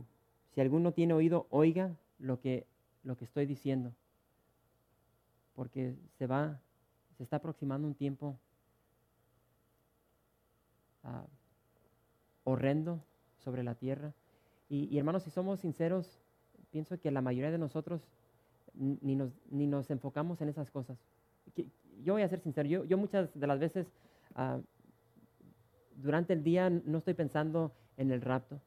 si 0.53 0.61
alguno 0.61 0.91
tiene 0.91 1.13
oído, 1.13 1.45
oiga 1.51 1.95
lo 2.17 2.39
que, 2.39 2.65
lo 3.03 3.15
que 3.15 3.25
estoy 3.25 3.45
diciendo, 3.45 3.93
porque 5.55 5.95
se 6.17 6.25
va, 6.25 6.59
se 7.17 7.23
está 7.23 7.37
aproximando 7.37 7.87
un 7.87 7.93
tiempo 7.93 8.35
ah, 11.03 11.25
horrendo 12.49 12.99
sobre 13.37 13.63
la 13.63 13.75
tierra. 13.75 14.13
Y, 14.69 14.97
hermanos, 14.97 15.23
si 15.23 15.31
somos 15.31 15.61
sinceros, 15.61 16.21
pienso 16.71 16.99
que 16.99 17.09
la 17.09 17.21
mayoría 17.21 17.51
de 17.51 17.57
nosotros 17.57 18.01
ni 18.73 19.15
nos, 19.15 19.31
ni 19.49 19.65
nos 19.65 19.89
enfocamos 19.89 20.41
en 20.41 20.49
esas 20.49 20.69
cosas 20.69 20.97
yo 22.03 22.13
voy 22.13 22.21
a 22.21 22.29
ser 22.29 22.39
sincero, 22.39 22.85
yo, 22.85 22.97
muchas 22.97 23.29
de 23.33 23.47
las 23.47 23.59
veces 23.59 23.87
ah, 24.35 24.59
durante 25.95 26.33
el 26.33 26.43
día 26.43 26.69
no 26.69 26.99
estoy 26.99 27.13
pensando 27.13 27.73
en 27.97 28.11
el 28.11 28.21
rapto. 28.21 28.59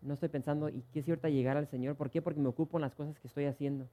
No 0.00 0.14
estoy 0.14 0.28
pensando, 0.28 0.68
¿y 0.68 0.82
qué 0.92 1.00
es 1.00 1.04
cierto 1.04 1.28
llegar 1.28 1.56
al 1.56 1.66
Señor? 1.66 1.96
¿Por 1.96 2.10
qué? 2.10 2.20
Porque 2.20 2.40
me 2.40 2.48
ocupo 2.48 2.76
en 2.76 2.82
las 2.82 2.94
cosas 2.94 3.18
que 3.18 3.26
estoy 3.26 3.46
haciendo. 3.46 3.88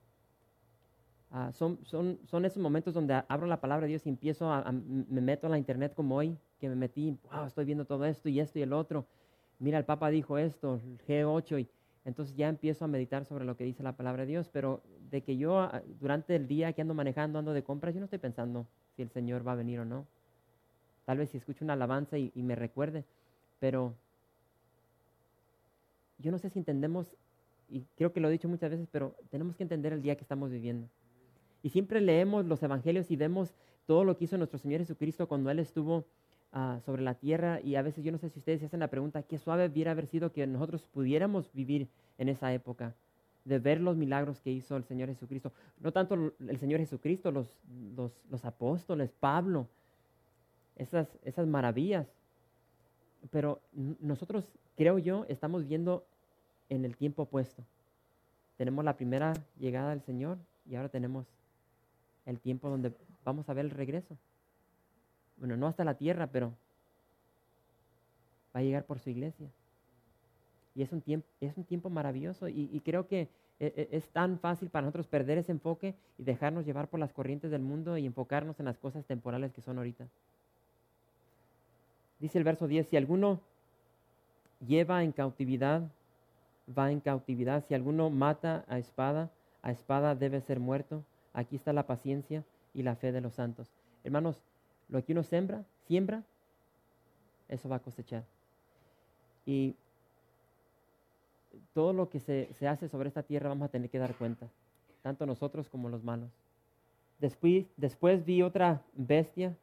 Ah, 1.31 1.51
son, 1.53 1.79
son, 1.85 2.19
son 2.25 2.43
esos 2.43 2.61
momentos 2.61 2.93
donde 2.93 3.23
abro 3.29 3.47
la 3.47 3.61
palabra 3.61 3.85
de 3.85 3.91
Dios 3.91 4.05
y 4.05 4.09
empiezo 4.09 4.51
a, 4.51 4.69
me 4.71 5.21
meto 5.21 5.47
en 5.47 5.51
la 5.51 5.57
internet 5.57 5.93
como 5.95 6.17
hoy, 6.17 6.37
que 6.61 6.69
me 6.69 6.75
metí, 6.75 7.17
wow, 7.31 7.47
estoy 7.47 7.65
viendo 7.65 7.85
todo 7.85 8.05
esto 8.05 8.29
y 8.29 8.39
esto 8.39 8.59
y 8.59 8.61
el 8.61 8.71
otro. 8.71 9.07
Mira, 9.57 9.79
el 9.79 9.83
Papa 9.83 10.11
dijo 10.11 10.37
esto, 10.37 10.79
G8, 11.07 11.59
y 11.59 11.67
entonces 12.05 12.35
ya 12.35 12.47
empiezo 12.47 12.85
a 12.85 12.87
meditar 12.87 13.25
sobre 13.25 13.45
lo 13.45 13.57
que 13.57 13.63
dice 13.63 13.81
la 13.81 13.97
palabra 13.97 14.25
de 14.25 14.31
Dios, 14.31 14.47
pero 14.47 14.81
de 15.09 15.23
que 15.23 15.37
yo 15.37 15.59
ah, 15.59 15.81
durante 15.99 16.35
el 16.35 16.47
día 16.47 16.71
que 16.73 16.83
ando 16.83 16.93
manejando, 16.93 17.39
ando 17.39 17.51
de 17.51 17.63
compras, 17.63 17.95
yo 17.95 17.99
no 17.99 18.05
estoy 18.05 18.19
pensando 18.19 18.67
si 18.95 19.01
el 19.01 19.09
Señor 19.09 19.45
va 19.45 19.53
a 19.53 19.55
venir 19.55 19.79
o 19.79 19.85
no. 19.85 20.05
Tal 21.05 21.17
vez 21.17 21.31
si 21.31 21.37
escucho 21.37 21.65
una 21.65 21.73
alabanza 21.73 22.19
y, 22.19 22.31
me 22.35 22.55
recuerde, 22.55 23.05
pero 23.59 23.95
yo 26.19 26.31
no 26.31 26.37
sé 26.37 26.51
si 26.51 26.59
entendemos, 26.59 27.15
y 27.69 27.81
creo 27.97 28.13
que 28.13 28.19
lo 28.19 28.29
he 28.29 28.31
dicho 28.31 28.47
muchas 28.47 28.69
veces, 28.69 28.87
pero 28.91 29.15
tenemos 29.31 29.55
que 29.55 29.63
entender 29.63 29.93
el 29.93 30.03
día 30.03 30.15
que 30.15 30.23
estamos 30.23 30.51
viviendo. 30.51 30.87
Y 31.63 31.69
siempre 31.69 32.01
leemos 32.01 32.45
los 32.45 32.61
evangelios 32.61 33.09
y 33.09 33.15
vemos 33.15 33.55
todo 33.87 34.03
lo 34.03 34.15
que 34.15 34.25
hizo 34.25 34.37
nuestro 34.37 34.59
Señor 34.59 34.81
Jesucristo 34.81 35.27
cuando 35.27 35.49
Él 35.49 35.57
estuvo 35.57 36.05
Ah, 36.53 36.81
sobre 36.85 37.01
la 37.01 37.13
tierra 37.15 37.61
y 37.61 37.75
a 37.75 37.81
veces 37.81 38.03
yo 38.03 38.11
no 38.11 38.17
sé 38.17 38.27
si 38.27 38.39
ustedes 38.39 38.59
se 38.59 38.65
hacen 38.65 38.81
la 38.81 38.89
pregunta, 38.89 39.23
qué 39.23 39.37
suave 39.37 39.67
hubiera 39.67 39.95
sido 40.05 40.33
que 40.33 40.45
nosotros 40.45 40.83
pudiéramos 40.83 41.49
vivir 41.53 41.87
en 42.17 42.27
esa 42.27 42.53
época, 42.53 42.93
de 43.45 43.57
ver 43.57 43.79
los 43.79 43.95
milagros 43.95 44.41
que 44.41 44.51
hizo 44.51 44.75
el 44.75 44.83
Señor 44.83 45.07
Jesucristo. 45.07 45.53
No 45.79 45.93
tanto 45.93 46.33
el 46.39 46.57
Señor 46.57 46.81
Jesucristo, 46.81 47.31
los, 47.31 47.47
los, 48.29 48.43
apóstoles, 48.43 49.13
Pablo, 49.17 49.65
esas, 50.75 51.07
esas 51.23 51.47
maravillas. 51.47 52.05
Pero 53.29 53.61
nosotros, 54.01 54.43
creo 54.75 54.99
yo, 54.99 55.25
estamos 55.29 55.65
viendo 55.65 56.05
en 56.67 56.83
el 56.83 56.97
tiempo 56.97 57.23
opuesto. 57.23 57.63
Tenemos 58.57 58.83
la 58.83 58.97
primera 58.97 59.33
llegada 59.57 59.91
del 59.91 60.01
Señor 60.01 60.37
y 60.65 60.75
ahora 60.75 60.89
tenemos 60.89 61.27
el 62.25 62.41
tiempo 62.41 62.67
donde 62.67 62.91
vamos 63.23 63.47
a 63.47 63.53
ver 63.53 63.63
el 63.63 63.71
regreso 63.71 64.17
bueno, 65.41 65.57
no 65.57 65.65
hasta 65.65 65.83
la 65.83 65.95
tierra, 65.95 66.27
pero 66.27 66.53
va 68.55 68.59
a 68.59 68.63
llegar 68.63 68.85
por 68.85 68.99
su 68.99 69.09
iglesia. 69.09 69.49
Y 70.75 70.83
es 70.83 70.91
un 70.91 71.01
tiempo, 71.01 71.27
es 71.41 71.57
un 71.57 71.63
tiempo 71.63 71.89
maravilloso 71.89 72.47
y, 72.47 72.79
creo 72.85 73.07
que 73.07 73.27
e, 73.59 73.73
e, 73.75 73.89
es, 73.91 74.07
tan 74.09 74.37
fácil 74.37 74.69
para 74.69 74.83
nosotros 74.83 75.07
perder 75.07 75.39
ese 75.39 75.51
enfoque 75.51 75.95
y 76.19 76.23
dejarnos 76.23 76.63
llevar 76.63 76.87
por 76.87 76.99
las 76.99 77.11
corrientes 77.11 77.49
del 77.49 77.63
mundo 77.63 77.97
y 77.97 78.05
enfocarnos 78.05 78.59
en 78.59 78.67
las 78.67 78.77
cosas 78.77 79.03
temporales 79.05 79.51
que 79.51 79.61
son 79.61 79.79
ahorita. 79.79 80.05
Dice 82.19 82.37
el 82.37 82.43
verso 82.43 82.67
10, 82.67 82.87
si 82.87 82.95
alguno 82.95 83.39
lleva 84.65 85.03
en 85.03 85.11
cautividad, 85.11 85.81
va 86.77 86.91
en 86.91 86.99
cautividad. 86.99 87.65
Si 87.67 87.73
alguno 87.73 88.11
mata 88.11 88.63
a 88.67 88.77
espada, 88.77 89.31
a 89.63 89.71
espada 89.71 90.13
debe 90.13 90.39
ser 90.41 90.59
muerto. 90.59 91.03
Aquí 91.33 91.55
está 91.55 91.73
la 91.73 91.87
paciencia 91.87 92.43
y 92.75 92.83
la 92.83 92.95
fe 92.95 93.11
de 93.11 93.21
los 93.21 93.33
santos. 93.33 93.71
Hermanos, 94.03 94.39
lo 94.91 95.03
que 95.03 95.13
uno 95.13 95.23
siembra, 95.23 95.63
siembra, 95.87 96.23
eso 97.47 97.67
va 97.69 97.77
a 97.77 97.79
cosechar. 97.79 98.23
Y 99.45 99.75
todo 101.73 101.93
lo 101.93 102.09
que 102.09 102.19
se, 102.19 102.67
hace 102.67 102.89
sobre 102.89 103.07
esta 103.07 103.23
tierra 103.23 103.49
vamos 103.49 103.65
a 103.65 103.71
tener 103.71 103.89
que 103.89 103.97
dar 103.97 104.13
cuenta, 104.15 104.47
tanto 105.01 105.25
nosotros 105.25 105.69
como 105.69 105.89
los 105.89 106.03
malos. 106.03 106.29
Después, 107.19 107.65
después 107.77 108.25
vi 108.25 108.41
otra 108.41 108.81
bestia 108.93 109.55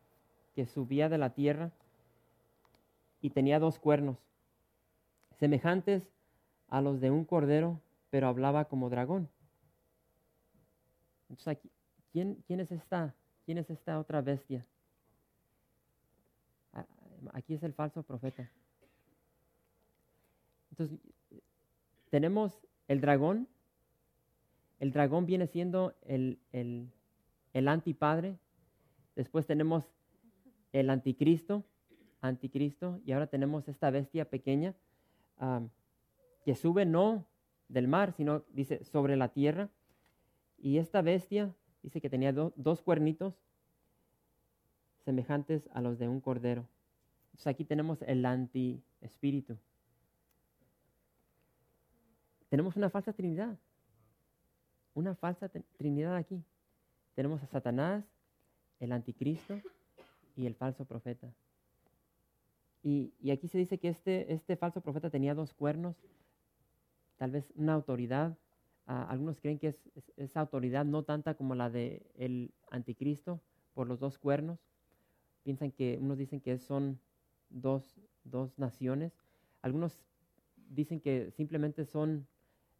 que 0.54 0.66
subía 0.66 1.08
de 1.08 1.18
la 1.18 1.30
tierra 1.30 1.70
y 3.20 3.30
tenía 3.30 3.58
dos 3.58 3.78
cuernos, 3.78 4.16
semejantes 5.38 6.02
a 6.68 6.80
los 6.80 7.00
de 7.00 7.10
un 7.10 7.24
cordero, 7.24 7.80
pero 8.10 8.28
hablaba 8.28 8.64
como 8.64 8.88
dragón. 8.88 9.28
Entonces, 11.28 11.48
aquí, 11.48 11.70
¿quién, 12.12 12.42
quién, 12.46 12.60
es 12.60 12.72
esta, 12.72 13.14
¿quién 13.44 13.58
es 13.58 13.68
esta 13.68 13.98
otra 13.98 14.22
bestia? 14.22 14.64
Aquí 17.32 17.54
es 17.54 17.62
el 17.62 17.72
falso 17.72 18.02
profeta. 18.02 18.50
Entonces, 20.70 20.98
tenemos 22.10 22.66
el 22.86 23.00
dragón. 23.00 23.48
El 24.78 24.92
dragón 24.92 25.26
viene 25.26 25.46
siendo 25.46 25.94
el, 26.02 26.38
el, 26.52 27.68
antipadre. 27.68 28.38
Después 29.16 29.46
tenemos 29.46 29.84
el 30.72 30.90
anticristo, 30.90 31.64
anticristo. 32.20 33.00
Y 33.04 33.12
ahora 33.12 33.26
tenemos 33.26 33.68
esta 33.68 33.90
bestia 33.90 34.28
pequeña 34.28 34.74
que 36.44 36.54
sube 36.54 36.86
no 36.86 37.26
del 37.68 37.88
mar, 37.88 38.12
sino 38.12 38.44
dice 38.50 38.84
sobre 38.84 39.16
la 39.16 39.28
tierra. 39.28 39.68
Y 40.58 40.78
esta 40.78 41.02
bestia 41.02 41.54
dice 41.82 42.00
que 42.00 42.10
tenía 42.10 42.32
dos 42.32 42.82
cuernitos 42.82 43.34
semejantes 45.04 45.68
a 45.72 45.80
los 45.80 45.98
de 45.98 46.08
un 46.08 46.20
cordero. 46.20 46.68
Entonces 47.38 47.54
aquí 47.54 47.64
tenemos 47.64 48.02
el 48.02 48.26
anti-espíritu. 48.26 49.56
Tenemos 52.48 52.74
una 52.74 52.90
falsa 52.90 53.12
trinidad. 53.12 53.56
una 54.92 55.14
falsa 55.14 55.48
trinidad 55.76 56.16
aquí. 56.16 56.42
Tenemos 57.14 57.40
a 57.40 57.46
Satanás, 57.46 58.04
el 58.80 58.90
anticristo 58.90 59.60
y 60.34 60.46
el 60.46 60.56
falso 60.56 60.84
profeta. 60.84 61.32
Y, 62.82 63.12
aquí 63.30 63.46
se 63.46 63.58
dice 63.58 63.78
que 63.78 63.86
este, 63.86 64.32
este 64.32 64.56
falso 64.56 64.80
profeta 64.80 65.08
tenía 65.08 65.36
dos 65.36 65.54
cuernos, 65.54 65.94
tal 67.18 67.30
vez 67.30 67.52
una 67.54 67.74
autoridad. 67.74 68.36
algunos 68.84 69.40
creen 69.40 69.60
que 69.60 69.68
es, 69.68 69.76
esa 70.16 70.40
autoridad 70.40 70.84
no 70.84 71.04
tanta 71.04 71.34
como 71.34 71.54
la 71.54 71.70
del 71.70 72.02
el 72.16 72.52
anticristo 72.72 73.40
por 73.74 73.86
los 73.86 74.00
dos 74.00 74.18
cuernos. 74.18 74.58
Piensan 75.44 75.70
que, 75.70 75.98
unos 76.00 76.18
dicen 76.18 76.40
que 76.40 76.58
son 76.58 76.98
dos, 77.50 78.00
dos 78.24 78.58
naciones. 78.58 79.12
Algunos 79.62 80.00
dicen 80.68 81.00
que 81.00 81.30
simplemente 81.32 81.84
son 81.84 82.26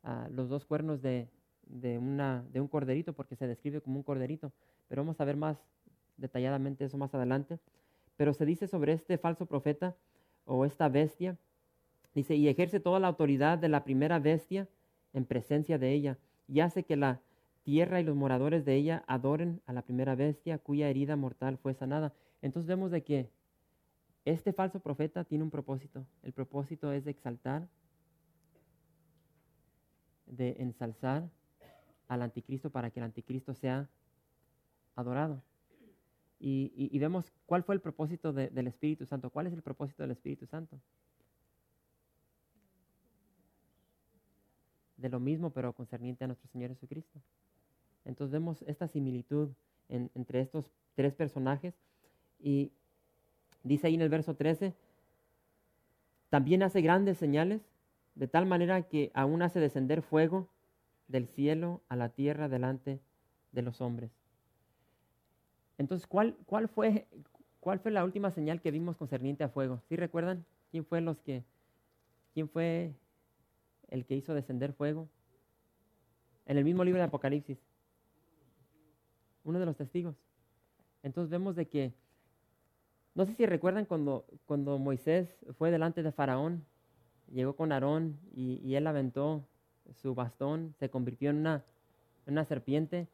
ah, 0.03 0.29
los 0.31 0.49
dos 0.49 0.65
cuernos 0.65 1.03
de, 1.03 1.29
de, 1.67 1.99
una, 1.99 2.45
de 2.53 2.61
un 2.61 2.69
corderito, 2.69 3.13
porque 3.13 3.37
se 3.37 3.47
describe 3.47 3.81
como 3.81 3.97
un 3.97 4.03
corderito. 4.03 4.53
Pero 4.89 5.03
vamos 5.03 5.21
a 5.21 5.25
ver 5.25 5.37
más 5.37 5.59
detalladamente 6.17 6.85
eso 6.85 6.99
más 6.99 7.15
adelante. 7.15 7.59
Pero 8.17 8.33
se 8.35 8.45
dice 8.45 8.67
sobre 8.67 8.93
este 8.93 9.19
falso 9.19 9.47
profeta 9.47 9.97
o 10.45 10.65
esta 10.65 10.89
bestia, 10.89 11.37
dice, 12.15 12.35
y 12.35 12.49
ejerce 12.49 12.81
toda 12.81 13.01
la 13.01 13.09
autoridad 13.09 13.59
de 13.59 13.69
la 13.69 13.85
primera 13.85 14.19
bestia 14.19 14.67
en 15.13 15.25
presencia 15.25 15.79
de 15.79 15.93
ella, 15.93 16.19
y 16.49 16.61
hace 16.61 16.85
que 16.85 16.97
la 16.97 17.21
tierra 17.63 18.01
y 18.01 18.05
los 18.05 18.17
moradores 18.17 18.65
de 18.65 18.75
ella 18.75 19.05
adoren 19.07 19.61
a 19.67 19.73
la 19.73 19.83
primera 19.83 20.15
bestia 20.15 20.59
cuya 20.59 20.89
herida 20.89 21.17
mortal 21.17 21.59
fue 21.59 21.75
sanada. 21.75 22.15
Entonces 22.41 22.67
vemos 22.67 22.91
de 22.91 23.03
que 23.03 23.29
este 24.31 24.53
falso 24.53 24.81
profeta 24.81 25.25
tiene 25.25 25.45
un 25.45 25.51
propósito. 25.51 26.07
El 26.23 26.33
propósito 26.33 26.93
es 26.93 27.05
de 27.05 27.11
exaltar, 27.11 27.67
de 30.27 30.57
ensalzar 30.59 31.31
al 32.09 32.23
anticristo 32.23 32.71
para 32.71 32.91
que 32.91 33.01
el 33.01 33.05
anticristo 33.05 33.55
sea 33.55 33.89
adorado. 34.97 35.43
Y, 36.41 36.97
vemos 36.99 37.33
cuál 37.47 37.65
fue 37.65 37.75
el 37.75 37.81
propósito 37.81 38.33
del 38.33 38.67
Espíritu 38.67 39.07
Santo. 39.07 39.31
¿Cuál 39.31 39.47
es 39.47 39.53
el 39.53 39.63
propósito 39.63 40.03
del 40.03 40.13
Espíritu 40.13 40.47
Santo? 40.47 40.79
De 44.97 45.09
lo 45.09 45.21
mismo, 45.21 45.51
pero 45.51 45.73
concerniente 45.73 46.25
a 46.25 46.27
nuestro 46.27 46.49
Señor 46.49 46.71
Jesucristo. 46.71 47.21
Entonces 48.05 48.33
vemos 48.33 48.63
esta 48.63 48.89
similitud 48.89 49.51
entre 49.89 50.41
estos 50.41 50.71
tres 50.95 51.15
personajes. 51.15 51.75
Y 52.39 52.73
Dice 53.63 53.87
ahí 53.87 53.95
en 53.95 54.03
el 54.03 54.09
verso 54.09 54.35
13, 54.35 54.75
también 56.31 56.63
hace 56.63 56.81
grandes 56.81 57.19
señales, 57.19 57.63
de 58.15 58.29
tal 58.29 58.47
manera 58.47 58.83
que 58.83 59.11
aún 59.15 59.43
hace 59.43 59.61
descender 59.61 60.03
fuego 60.03 60.49
del 61.07 61.27
cielo 61.27 61.83
a 61.89 61.97
la 61.97 62.11
tierra 62.11 62.49
delante 62.49 63.01
de 63.53 63.63
los 63.63 63.81
hombres. 63.81 64.11
Entonces, 65.79 66.07
¿cuál, 66.07 66.37
cuál, 66.45 66.69
fue, 66.69 67.07
¿cuál 67.61 67.79
fue 67.79 67.93
la 67.93 68.05
última 68.05 68.31
señal 68.31 68.61
que 68.61 68.71
vimos 68.71 68.97
concerniente 68.97 69.45
a 69.45 69.49
fuego? 69.49 69.81
¿Sí 69.89 69.97
recuerdan? 69.97 70.45
¿Quién 70.71 70.85
fue, 70.85 71.01
los 71.01 71.19
que, 71.21 71.45
¿Quién 72.35 72.49
fue 72.49 72.93
el 73.89 74.05
que 74.05 74.17
hizo 74.17 74.35
descender 74.35 74.73
fuego? 74.73 75.09
En 76.47 76.59
el 76.59 76.65
mismo 76.65 76.85
libro 76.85 76.99
de 76.99 77.07
Apocalipsis. 77.07 77.59
Uno 79.45 79.59
de 79.59 79.67
los 79.67 79.77
testigos. 79.77 80.17
Entonces 81.03 81.31
vemos 81.31 81.55
de 81.55 81.69
que 81.69 81.95
no 83.19 83.27
sé 83.27 83.35
si 83.35 83.47
recuerdan 83.47 83.85
cuando, 83.85 84.25
cuando 84.47 84.79
Moisés 84.79 85.29
fue 85.59 85.73
delante 85.73 86.05
de 86.05 86.13
Faraón, 86.13 86.65
llegó 87.33 87.57
con 87.57 87.73
Aarón 87.73 88.17
y, 88.33 88.77
él 88.77 88.87
aventó 88.87 89.43
su 89.93 90.15
bastón, 90.15 90.73
se 90.79 90.89
convirtió 90.89 91.31
en 91.31 91.39
una, 91.39 91.65
una 92.29 92.45
serpiente 92.45 93.09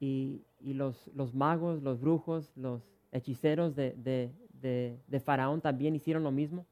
y, 0.00 0.42
los, 0.60 1.06
los, 1.14 1.32
magos, 1.36 1.84
los 1.84 2.00
brujos, 2.00 2.50
los 2.56 2.82
hechiceros 3.12 3.76
de, 3.76 3.94
de, 4.60 5.20
Faraón 5.20 5.60
también 5.60 5.94
hicieron 5.94 6.24
lo 6.24 6.32
mismo. 6.32 6.66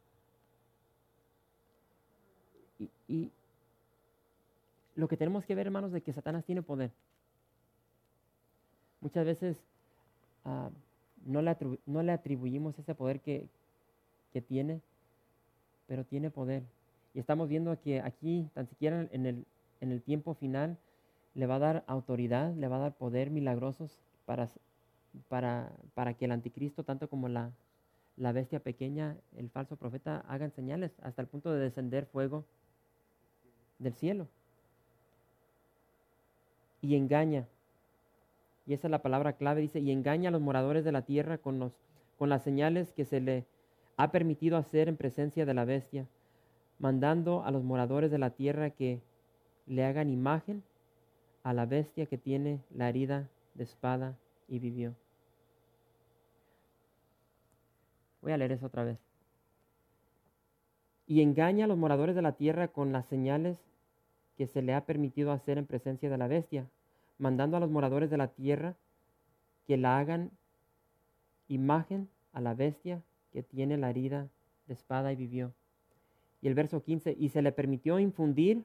Y, 3.07 3.31
lo 4.97 5.07
que 5.07 5.16
tenemos 5.16 5.45
que 5.45 5.55
ver, 5.55 5.66
hermanos, 5.69 5.92
de 5.92 6.01
que 6.01 6.12
Satanás 6.12 6.45
tiene 6.45 6.62
poder. 6.62 6.90
Muchas 9.01 9.25
veces 9.25 9.57
ah, 10.45 10.69
no 11.29 11.43
le, 11.43 11.57
no 11.87 12.03
le 12.03 12.12
atribuimos 12.12 12.79
ese 12.79 12.95
poder 12.95 13.21
que, 13.21 13.49
tiene, 14.47 14.81
pero 15.88 16.05
tiene 16.05 16.31
poder. 16.31 16.62
Y 17.12 17.19
estamos 17.19 17.49
viendo 17.49 17.77
que 17.81 18.01
aquí, 18.01 18.49
tan 18.55 18.69
siquiera 18.69 19.09
en 19.11 19.27
el, 19.27 19.45
en 19.81 19.91
el 19.91 20.01
tiempo 20.01 20.35
final, 20.35 20.79
le 21.35 21.47
va 21.47 21.57
a 21.57 21.59
dar 21.59 21.85
autoridad, 21.88 22.55
le 22.55 22.69
va 22.69 22.77
a 22.77 22.81
dar 22.81 22.95
poder 22.95 23.31
milagrosos 23.31 23.99
para, 24.27 24.49
para, 25.29 25.73
para 25.95 26.14
que 26.14 26.27
el 26.27 26.31
anticristo, 26.31 26.85
tanto 26.85 27.09
como 27.09 27.29
la, 27.29 27.51
la 28.17 28.31
bestia 28.31 28.61
pequeña, 28.61 29.17
el 29.37 29.51
falso 29.51 29.75
profeta, 29.75 30.25
hagan 30.29 30.53
señales 30.53 30.93
hasta 31.03 31.21
el 31.21 31.27
punto 31.27 31.53
de 31.53 31.59
descender 31.59 32.07
fuego 32.07 32.45
del 33.81 33.95
cielo. 33.95 34.29
Y 36.81 36.95
engaña 36.95 37.49
y 38.68 38.74
esa 38.74 38.87
es 38.87 38.90
la 38.90 39.00
palabra 39.00 39.33
clave, 39.33 39.62
dice, 39.62 39.81
y 39.81 39.90
engaña 39.90 40.28
a 40.28 40.31
los 40.31 40.42
moradores 40.42 40.85
de 40.85 40.92
la 40.92 41.00
tierra 41.00 41.38
con, 41.38 41.59
los, 41.59 41.72
con 42.18 42.28
las 42.28 42.42
señales 42.42 42.92
que 42.92 43.07
se 43.07 43.18
le 43.18 43.46
ha 43.96 44.12
permitido 44.12 44.59
hacer 44.59 44.88
en 44.88 44.98
presencia 44.98 45.46
de 45.46 45.54
la 45.54 45.64
bestia, 45.64 46.07
mandando 46.78 47.42
a 47.44 47.50
los 47.50 47.64
moradores 47.64 48.11
de 48.11 48.18
la 48.18 48.28
tierra 48.28 48.68
que 48.68 49.00
le 49.66 49.87
hagan 49.87 50.11
imagen 50.11 50.62
a 51.44 51.54
la 51.54 51.64
bestia 51.64 52.04
que 52.04 52.18
tiene 52.18 52.61
la 52.70 52.90
herida 52.90 53.31
de 53.54 53.64
espada 53.64 54.18
y 54.48 54.59
vivió. 54.59 54.94
Voy 58.20 58.33
a 58.33 58.37
leer 58.37 58.52
eso 58.52 58.66
otra 58.66 58.85
vez. 58.85 58.98
Y 61.07 61.22
engaña 61.22 61.64
a 61.64 61.68
los 61.68 61.78
moradores 61.78 62.14
de 62.14 62.20
la 62.20 62.33
tierra 62.33 62.68
con 62.68 62.92
las 62.92 63.07
señales 63.07 63.57
que 64.37 64.46
se 64.46 64.61
le 64.61 64.74
ha 64.74 64.85
permitido 64.85 65.33
hacer 65.33 65.57
en 65.57 65.64
presencia 65.64 66.11
de 66.11 66.18
la 66.18 66.28
bestia, 66.28 66.66
mandando 67.18 67.57
a 67.57 67.61
los 67.61 67.70
moradores 67.70 68.11
de 68.11 68.16
la 68.16 68.28
tierra 68.28 68.76
que 69.66 69.76
la 69.76 69.98
hagan 69.98 70.31
imagen 71.48 72.09
a 72.33 72.40
la 72.40 72.54
bestia 72.54 73.02
que 73.33 73.42
tiene 73.42 73.76
la 73.76 73.90
herida 73.90 74.28
de 74.66 74.74
espada 74.74 75.12
y 75.12 75.16
vivió. 75.16 75.52
Y 76.40 76.48
el 76.48 76.54
verso 76.54 76.83
15, 76.83 77.16
y 77.18 77.28
se 77.31 77.42
le 77.42 77.52
permitió 77.52 77.98
infundir 77.98 78.64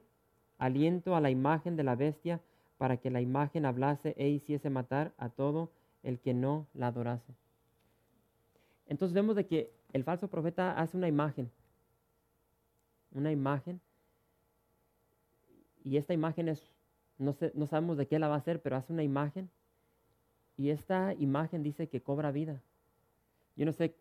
aliento 0.58 1.16
a 1.16 1.22
la 1.22 1.32
imagen 1.32 1.76
de 1.76 1.84
la 1.84 1.96
bestia 1.96 2.40
para 2.78 2.98
que 2.98 3.10
la 3.10 3.22
imagen 3.22 3.66
hablase 3.66 4.14
e 4.18 4.30
hiciese 4.30 4.70
matar 4.70 5.14
a 5.18 5.30
todo 5.30 5.72
el 6.04 6.20
que 6.20 6.34
no 6.34 6.68
la 6.74 6.88
adorase. 6.88 7.34
Entonces 8.88 9.14
vemos 9.14 9.36
de 9.36 9.46
que 9.46 9.72
el 9.94 10.04
falso 10.04 10.28
profeta 10.28 10.78
hace 10.80 10.98
una 10.98 11.08
imagen, 11.08 11.50
una 13.12 13.32
imagen, 13.32 13.80
y 15.84 15.98
esta 15.98 16.14
imagen 16.14 16.50
es 16.50 16.72
no, 17.18 17.34
sabemos 17.68 17.98
de 17.98 18.08
qué 18.08 18.20
la 18.20 18.28
va 18.28 18.36
a 18.36 18.40
hacer, 18.40 18.62
pero 18.62 18.76
hace 18.76 18.94
una 18.94 19.04
imagen 19.04 19.50
y 20.58 20.70
esta 20.70 21.14
imagen 21.16 21.64
dice 21.64 21.88
que 21.88 22.02
cobra 22.02 22.32
vida. 22.32 22.62
Yo 23.56 23.66
no 23.66 23.72
sé, 23.72 23.96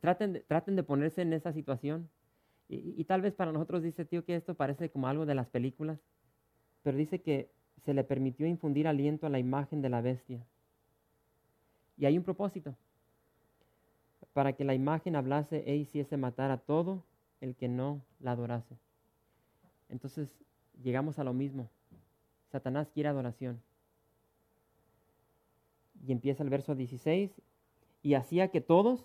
traten 0.00 0.42
traten 0.46 0.76
de 0.76 0.82
ponerse 0.82 1.22
en 1.22 1.32
esa 1.32 1.52
situación. 1.52 2.08
Y, 2.68 2.94
y, 2.96 3.04
tal 3.04 3.20
vez 3.20 3.34
para 3.34 3.52
nosotros 3.52 3.82
dice, 3.82 4.06
tío, 4.06 4.24
que 4.24 4.34
esto 4.34 4.54
parece 4.54 4.88
como 4.88 5.06
algo 5.06 5.26
de 5.26 5.34
las 5.34 5.46
películas, 5.48 5.98
pero 6.82 6.96
dice 6.96 7.20
que 7.20 7.50
se 7.84 7.92
le 7.92 8.04
permitió 8.04 8.46
infundir 8.46 8.88
aliento 8.88 9.26
a 9.26 9.30
la 9.30 9.38
imagen 9.38 9.82
de 9.82 9.90
la 9.90 10.00
bestia. 10.00 10.42
Y 11.98 12.06
hay 12.06 12.16
un 12.16 12.24
propósito, 12.24 12.74
para 14.32 14.52
que 14.52 14.64
la 14.64 14.74
imagen 14.74 15.16
hablase 15.16 15.62
e 15.66 15.76
hiciese 15.76 16.16
matar 16.16 16.50
a 16.50 16.58
todo 16.58 17.04
el 17.40 17.54
que 17.54 17.68
no 17.68 18.02
la 18.20 18.32
adorase. 18.32 18.76
Entonces 19.88 20.28
llegamos 20.82 21.18
a 21.18 21.24
lo 21.24 21.32
mismo. 21.32 21.70
Satanás 22.54 22.88
quiere 22.94 23.08
adoración. 23.08 23.60
Y 26.06 26.12
empieza 26.12 26.44
el 26.44 26.50
verso 26.50 26.76
16, 26.76 27.32
y 28.00 28.14
hacía 28.14 28.46
que 28.46 28.60
todos, 28.60 29.04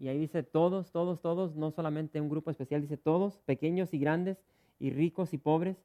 y 0.00 0.08
ahí 0.08 0.18
dice 0.18 0.42
todos, 0.42 0.92
todos, 0.92 1.20
todos, 1.20 1.56
no 1.56 1.70
solamente 1.70 2.22
un 2.22 2.30
grupo 2.30 2.50
especial, 2.50 2.80
dice 2.80 2.96
todos, 2.96 3.36
pequeños 3.40 3.92
y 3.92 3.98
grandes, 3.98 4.38
y 4.80 4.88
ricos 4.92 5.34
y 5.34 5.38
pobres, 5.38 5.76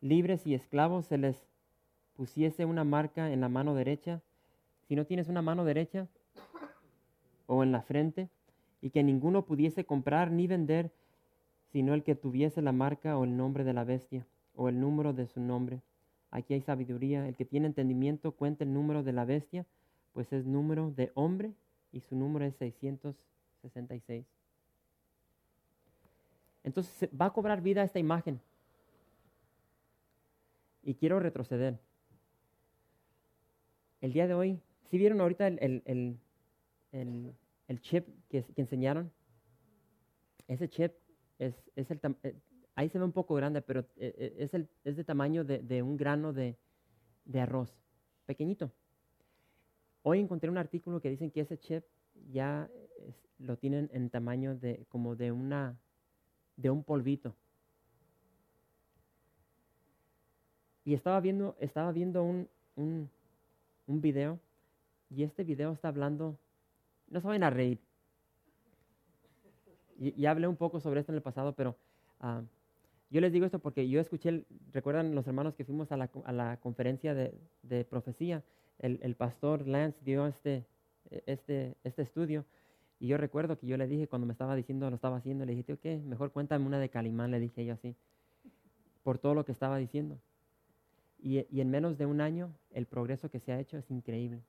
libres 0.00 0.48
y 0.48 0.54
esclavos, 0.54 1.06
se 1.06 1.16
les 1.16 1.46
pusiese 2.16 2.64
una 2.64 2.82
marca 2.82 3.32
en 3.32 3.40
la 3.40 3.48
mano 3.48 3.76
derecha. 3.76 4.20
Si 4.88 4.96
no 4.96 5.06
tienes 5.06 5.28
una 5.28 5.42
mano 5.42 5.64
derecha, 5.64 6.08
o 7.46 7.62
en 7.62 7.70
la 7.70 7.82
frente, 7.82 8.30
y 8.82 8.90
que 8.90 9.04
ninguno 9.04 9.44
pudiese 9.44 9.84
comprar 9.84 10.32
ni 10.32 10.48
vender, 10.48 10.90
sino 11.70 11.94
el 11.94 12.02
que 12.02 12.16
tuviese 12.16 12.62
la 12.62 12.72
marca 12.72 13.16
o 13.16 13.22
el 13.22 13.36
nombre 13.36 13.62
de 13.62 13.74
la 13.74 13.84
bestia, 13.84 14.26
o 14.56 14.68
el 14.68 14.80
número 14.80 15.12
de 15.12 15.28
su 15.28 15.38
nombre 15.38 15.82
Aquí 16.30 16.54
hay 16.54 16.60
sabiduría. 16.60 17.26
El 17.26 17.36
que 17.36 17.44
tiene 17.44 17.66
entendimiento 17.66 18.32
cuenta 18.32 18.64
el 18.64 18.72
número 18.72 19.02
de 19.02 19.12
la 19.12 19.24
bestia, 19.24 19.66
pues 20.12 20.32
es 20.32 20.44
número 20.44 20.90
de 20.90 21.10
hombre 21.14 21.52
y 21.92 22.00
su 22.00 22.16
número 22.16 22.44
es 22.44 22.54
666. 22.56 24.26
Entonces 26.64 27.08
va 27.18 27.26
a 27.26 27.32
cobrar 27.32 27.62
vida 27.62 27.82
esta 27.82 27.98
imagen. 27.98 28.40
Y 30.82 30.94
quiero 30.94 31.20
retroceder. 31.20 31.78
el 34.00 34.12
día 34.12 34.26
de 34.26 34.34
hoy, 34.34 34.60
¿sí 34.90 34.98
vieron 34.98 35.20
ahorita 35.20 35.46
el, 35.46 35.58
el, 35.60 35.82
el, 35.86 36.18
el, 36.92 37.34
el 37.66 37.80
chip 37.80 38.06
que, 38.28 38.42
que, 38.42 38.60
enseñaron? 38.60 39.10
Ese 40.46 40.68
chip 40.68 40.92
es, 41.38 41.54
es 41.74 41.90
el, 41.90 42.00
eh, 42.22 42.34
ahí 42.78 42.88
se 42.88 42.98
ve 43.00 43.04
un 43.04 43.12
poco 43.12 43.34
grande, 43.34 43.60
pero 43.60 43.80
eh, 43.96 44.14
eh, 44.16 44.36
es, 44.38 44.54
el, 44.54 44.68
es 44.84 44.94
de 44.94 45.02
tamaño 45.02 45.42
de, 45.42 45.58
de 45.58 45.82
un 45.82 45.96
grano 45.96 46.32
de, 46.32 46.56
de 47.24 47.40
arroz, 47.40 47.76
pequeñito. 48.24 48.70
Hoy 50.04 50.20
encontré 50.20 50.48
un 50.48 50.58
artículo 50.58 51.00
que 51.00 51.10
dicen 51.10 51.32
que 51.32 51.40
ese 51.40 51.58
chip 51.58 51.84
ya 52.30 52.70
lo 53.40 53.56
tienen 53.56 53.90
en 53.92 54.10
tamaño 54.10 54.54
de 54.54 54.86
como 54.90 55.16
de 55.16 55.32
una 55.32 55.76
de 56.56 56.70
un 56.70 56.84
polvito. 56.84 57.34
Y 60.84 60.94
estaba 60.94 61.18
viendo, 61.18 61.56
estaba 61.58 61.90
viendo 61.90 62.22
un, 62.22 62.48
un, 62.76 63.10
un 63.88 64.00
video 64.00 64.38
y 65.10 65.24
este 65.24 65.42
video 65.42 65.72
está 65.72 65.88
hablando, 65.88 66.38
no 67.08 67.20
vayan 67.22 67.42
a 67.42 67.50
reír. 67.50 67.80
Y, 69.98 70.26
hablé 70.26 70.46
un 70.46 70.54
poco 70.54 70.78
sobre 70.78 71.00
esto 71.00 71.10
en 71.10 71.16
el 71.16 71.22
pasado, 71.22 71.56
pero 71.56 71.76
uh, 72.22 72.44
yo 73.10 73.20
les 73.20 73.32
digo 73.32 73.46
esto 73.46 73.58
porque 73.58 73.88
yo 73.88 74.00
escuché, 74.00 74.44
recuerdan 74.72 75.14
los 75.14 75.26
hermanos 75.26 75.54
que 75.54 75.64
fuimos 75.64 75.90
a 75.92 75.96
la, 75.96 76.10
a 76.24 76.32
la 76.32 76.58
conferencia 76.58 77.14
de, 77.14 77.34
de 77.62 77.84
profecía, 77.84 78.42
el, 78.78 79.00
el, 79.02 79.14
pastor 79.14 79.66
Lance 79.66 79.98
dio 80.04 80.26
este, 80.26 80.66
este, 81.26 81.76
este 81.84 82.02
estudio 82.02 82.44
y 83.00 83.06
yo 83.06 83.16
recuerdo 83.16 83.58
que 83.58 83.66
yo 83.66 83.76
le 83.76 83.86
dije, 83.86 84.08
cuando 84.08 84.26
me 84.26 84.32
estaba 84.32 84.56
diciendo, 84.56 84.90
lo 84.90 84.96
estaba 84.96 85.18
haciendo, 85.18 85.44
le 85.44 85.54
dije, 85.54 85.72
ok, 85.72 86.04
mejor 86.04 86.32
cuéntame 86.32 86.66
una 86.66 86.78
de 86.78 86.88
Calimán, 86.88 87.30
le 87.30 87.40
dije 87.40 87.64
yo 87.64 87.74
así, 87.74 87.94
por 89.04 89.18
todo 89.18 89.34
lo 89.34 89.44
que 89.44 89.52
estaba 89.52 89.78
diciendo. 89.78 90.18
Y, 91.20 91.46
y 91.50 91.60
en 91.60 91.70
menos 91.70 91.96
de 91.96 92.06
un 92.06 92.20
año, 92.20 92.52
el 92.70 92.86
progreso 92.86 93.30
que 93.30 93.40
se 93.40 93.52
ha 93.52 93.60
hecho 93.60 93.78
es 93.78 93.90
increíble. 93.90 94.42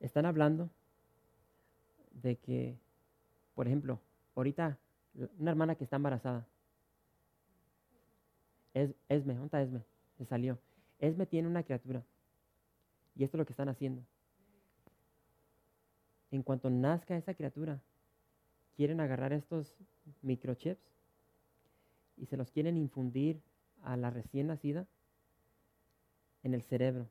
Están 0.00 0.26
hablando 0.26 0.70
de 2.10 2.36
que, 2.36 2.76
por 3.54 3.66
ejemplo, 3.66 4.00
ahorita, 4.34 4.78
una 5.38 5.50
hermana 5.50 5.74
que 5.74 5.84
está 5.84 5.96
embarazada, 5.96 6.46
es, 8.74 8.94
Esme, 9.08 9.34
¿dónde 9.34 9.46
está 9.46 9.62
Esme? 9.62 9.82
Se 10.16 10.24
salió. 10.24 10.58
Esme 10.98 11.26
tiene 11.26 11.48
una 11.48 11.62
criatura. 11.62 12.02
Y 13.14 13.24
esto 13.24 13.36
es 13.36 13.38
lo 13.38 13.46
que 13.46 13.52
están 13.52 13.68
haciendo 13.68 14.02
en 16.32 16.42
cuanto 16.42 16.70
nazca 16.70 17.16
esa 17.16 17.34
criatura, 17.34 17.80
quieren 18.74 19.00
agarrar 19.00 19.32
estos 19.32 19.76
microchips 20.22 20.82
y 22.16 22.26
se 22.26 22.36
los 22.36 22.50
quieren 22.50 22.76
infundir 22.76 23.40
a 23.82 23.96
la 23.96 24.10
recién 24.10 24.46
nacida 24.46 24.86
en 26.42 26.54
el 26.54 26.62
cerebro. 26.62 27.06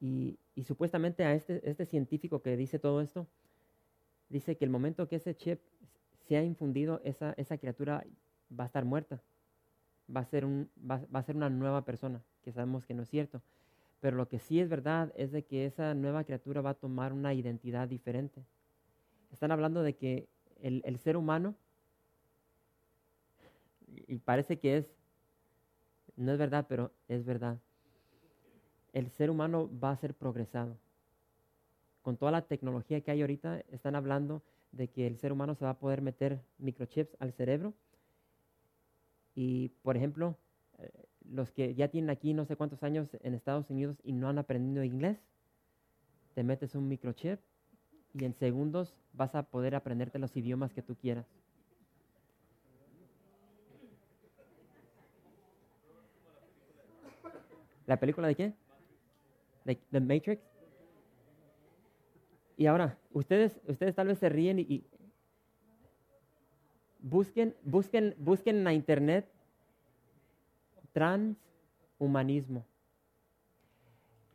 Y, 0.00 0.38
supuestamente 0.64 1.24
a 1.24 1.34
este, 1.34 1.68
este 1.68 1.84
científico 1.84 2.40
que 2.40 2.56
dice 2.56 2.78
todo 2.78 3.00
esto, 3.00 3.26
dice 4.34 4.56
que 4.56 4.64
el 4.64 4.70
momento 4.70 5.06
que 5.06 5.16
ese 5.16 5.36
chip 5.36 5.60
se 6.26 6.36
ha 6.36 6.42
infundido, 6.42 7.00
esa, 7.04 7.34
esa 7.36 7.56
criatura 7.56 8.04
va 8.50 8.64
a 8.64 8.66
estar 8.66 8.84
muerta. 8.84 9.22
Va 10.14 10.22
a, 10.22 10.24
ser 10.24 10.44
un, 10.44 10.68
va 10.90 11.06
a 11.12 11.22
ser 11.22 11.36
una 11.36 11.48
nueva 11.48 11.84
persona, 11.84 12.20
que 12.42 12.52
sabemos 12.52 12.84
que 12.84 12.94
no 12.94 13.04
es 13.04 13.08
cierto. 13.08 13.42
Pero 14.00 14.16
lo 14.16 14.28
que 14.28 14.40
sí 14.40 14.58
es 14.58 14.68
verdad 14.68 15.12
es 15.14 15.30
de 15.30 15.44
que 15.44 15.66
esa 15.66 15.94
nueva 15.94 16.24
criatura 16.24 16.60
va 16.60 16.70
a 16.70 16.74
tomar 16.74 17.12
una 17.12 17.32
identidad 17.32 17.86
diferente. 17.86 18.44
Están 19.30 19.52
hablando 19.52 19.82
de 19.82 19.94
que 19.94 20.28
el, 20.60 20.98
ser 20.98 21.16
humano, 21.16 21.54
y 23.86 24.16
parece 24.16 24.58
que 24.58 24.78
es, 24.78 24.86
no 26.16 26.32
es 26.32 26.38
verdad, 26.38 26.66
pero 26.68 26.90
es 27.06 27.24
verdad. 27.24 27.58
El 28.92 29.10
ser 29.10 29.30
humano 29.30 29.70
va 29.82 29.92
a 29.92 29.96
ser 29.96 30.12
progresado. 30.12 30.76
Con 32.04 32.18
toda 32.18 32.32
la 32.32 32.42
tecnología 32.42 33.00
que 33.00 33.10
hay 33.10 33.22
ahorita, 33.22 33.60
están 33.72 33.96
hablando 33.96 34.42
de 34.72 34.88
que 34.88 35.06
el 35.06 35.16
ser 35.16 35.32
humano 35.32 35.54
se 35.54 35.64
va 35.64 35.70
a 35.70 35.78
poder 35.78 36.02
meter 36.02 36.38
microchips 36.58 37.16
al 37.18 37.32
cerebro. 37.32 37.72
Y, 39.34 39.70
por 39.80 39.96
ejemplo, 39.96 40.36
eh, 40.78 40.90
los 41.24 41.50
que 41.50 41.74
ya 41.74 41.88
tienen 41.88 42.10
aquí 42.10 42.34
no 42.34 42.44
sé 42.44 42.56
cuántos 42.56 42.82
años 42.82 43.08
en 43.22 43.32
Estados 43.32 43.70
Unidos 43.70 43.96
y 44.04 44.12
no 44.12 44.28
han 44.28 44.36
aprendido 44.36 44.84
inglés, 44.84 45.18
te 46.34 46.42
metes 46.42 46.74
un 46.74 46.88
microchip 46.88 47.40
y 48.12 48.26
en 48.26 48.34
segundos 48.34 48.94
vas 49.14 49.34
a 49.34 49.44
poder 49.44 49.74
aprenderte 49.74 50.18
los 50.18 50.36
idiomas 50.36 50.74
que 50.74 50.82
tú 50.82 50.96
quieras. 50.96 51.24
¿La 57.86 57.98
película 57.98 58.28
de 58.28 58.34
qué? 58.34 58.52
¿De 59.64 59.76
The 59.90 60.00
Matrix? 60.00 60.53
Y 62.56 62.66
ahora, 62.66 62.98
ustedes, 63.12 63.60
ustedes 63.66 63.94
tal 63.94 64.08
vez 64.08 64.18
se 64.18 64.28
ríen 64.28 64.58
y, 64.58 64.84
busquen, 67.00 67.54
busquen, 67.62 68.14
busquen 68.18 68.56
en 68.56 68.64
la 68.64 68.72
internet 68.72 69.28
transhumanismo. 70.92 72.64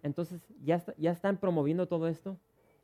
Entonces 0.03 0.41
ya, 0.63 0.83
ya 0.97 1.11
están 1.11 1.37
promoviendo 1.37 1.87
todo 1.87 2.07
esto 2.07 2.37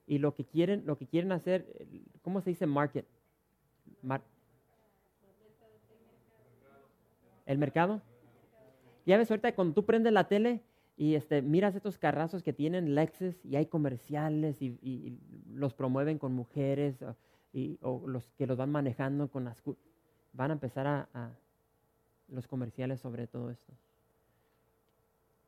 y 0.08 0.17
lo 0.17 0.34
que 0.34 0.45
quieren, 0.45 0.84
lo 0.86 0.98
que 0.98 1.08
quieren 1.08 1.32
hacer, 1.32 1.88
¿cómo 2.21 2.41
se 2.41 2.52
dice 2.52 2.65
market? 2.65 3.06
¿El 7.45 7.58
mercado? 7.58 8.02
Ya 9.06 9.17
ves 9.17 9.30
ahorita 9.30 9.54
cuando 9.54 9.74
tú 9.74 9.86
prendes 9.86 10.12
la 10.12 10.28
tele 10.28 10.62
y 10.97 11.15
este, 11.15 11.41
miras 11.41 11.75
estos 11.75 11.97
carrazos 11.97 12.41
que 12.41 12.53
tienen 12.53 12.95
Lexus 12.95 13.43
y 13.43 13.58
hay 13.58 13.65
comerciales 13.65 14.62
y, 14.62 15.19
los 15.53 15.73
promueven 15.73 16.17
con 16.17 16.34
mujeres 16.34 17.01
o, 17.01 17.15
y, 17.53 17.77
los 18.08 18.29
que 18.38 18.47
los 18.47 18.58
van 18.58 18.71
manejando 18.71 19.29
con 19.29 19.45
las... 19.45 19.62
Van 20.34 20.51
a 20.51 20.53
empezar 20.53 20.88
a 20.88 21.31
los 22.27 22.47
comerciales 22.47 22.99
sobre 22.99 23.27
todo 23.27 23.49
esto. 23.51 23.73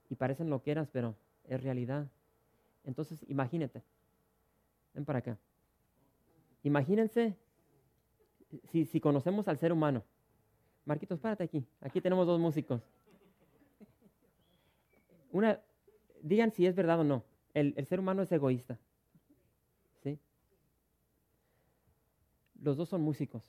Y 0.09 0.15
parecen 0.15 0.49
loqueras, 0.49 0.89
pero 0.91 1.15
es 1.45 1.61
realidad. 1.61 2.07
Entonces, 2.83 3.25
imagínate. 3.27 3.83
Ven 4.93 5.05
para 5.05 5.19
acá. 5.19 5.37
Imagínense 6.63 7.35
si, 8.63 8.85
si 8.85 8.99
conocemos 8.99 9.47
al 9.47 9.57
ser 9.57 9.71
humano. 9.71 10.03
Marquitos, 10.85 11.19
párate 11.19 11.43
aquí. 11.43 11.65
Aquí 11.81 11.99
tenemos 11.99 12.25
dos 12.25 12.39
músicos. 12.39 12.81
Una, 15.37 15.61
digan 16.21 16.51
si 16.51 16.65
es 16.65 16.75
verdad 16.75 16.99
o 16.99 17.03
no. 17.03 17.23
El, 17.53 17.73
ser 17.87 17.99
humano 17.99 18.21
es 18.21 18.31
egoísta. 18.31 18.77
¿Sí? 20.03 20.19
Los 22.61 22.77
dos 22.77 22.89
son 22.89 23.01
músicos 23.01 23.43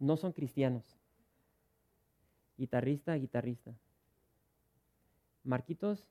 no 0.00 0.16
son 0.16 0.32
cristianos. 0.32 0.82
Guitarrista, 2.56 3.14
guitarrista. 3.14 3.72
Marquitos 5.44 6.04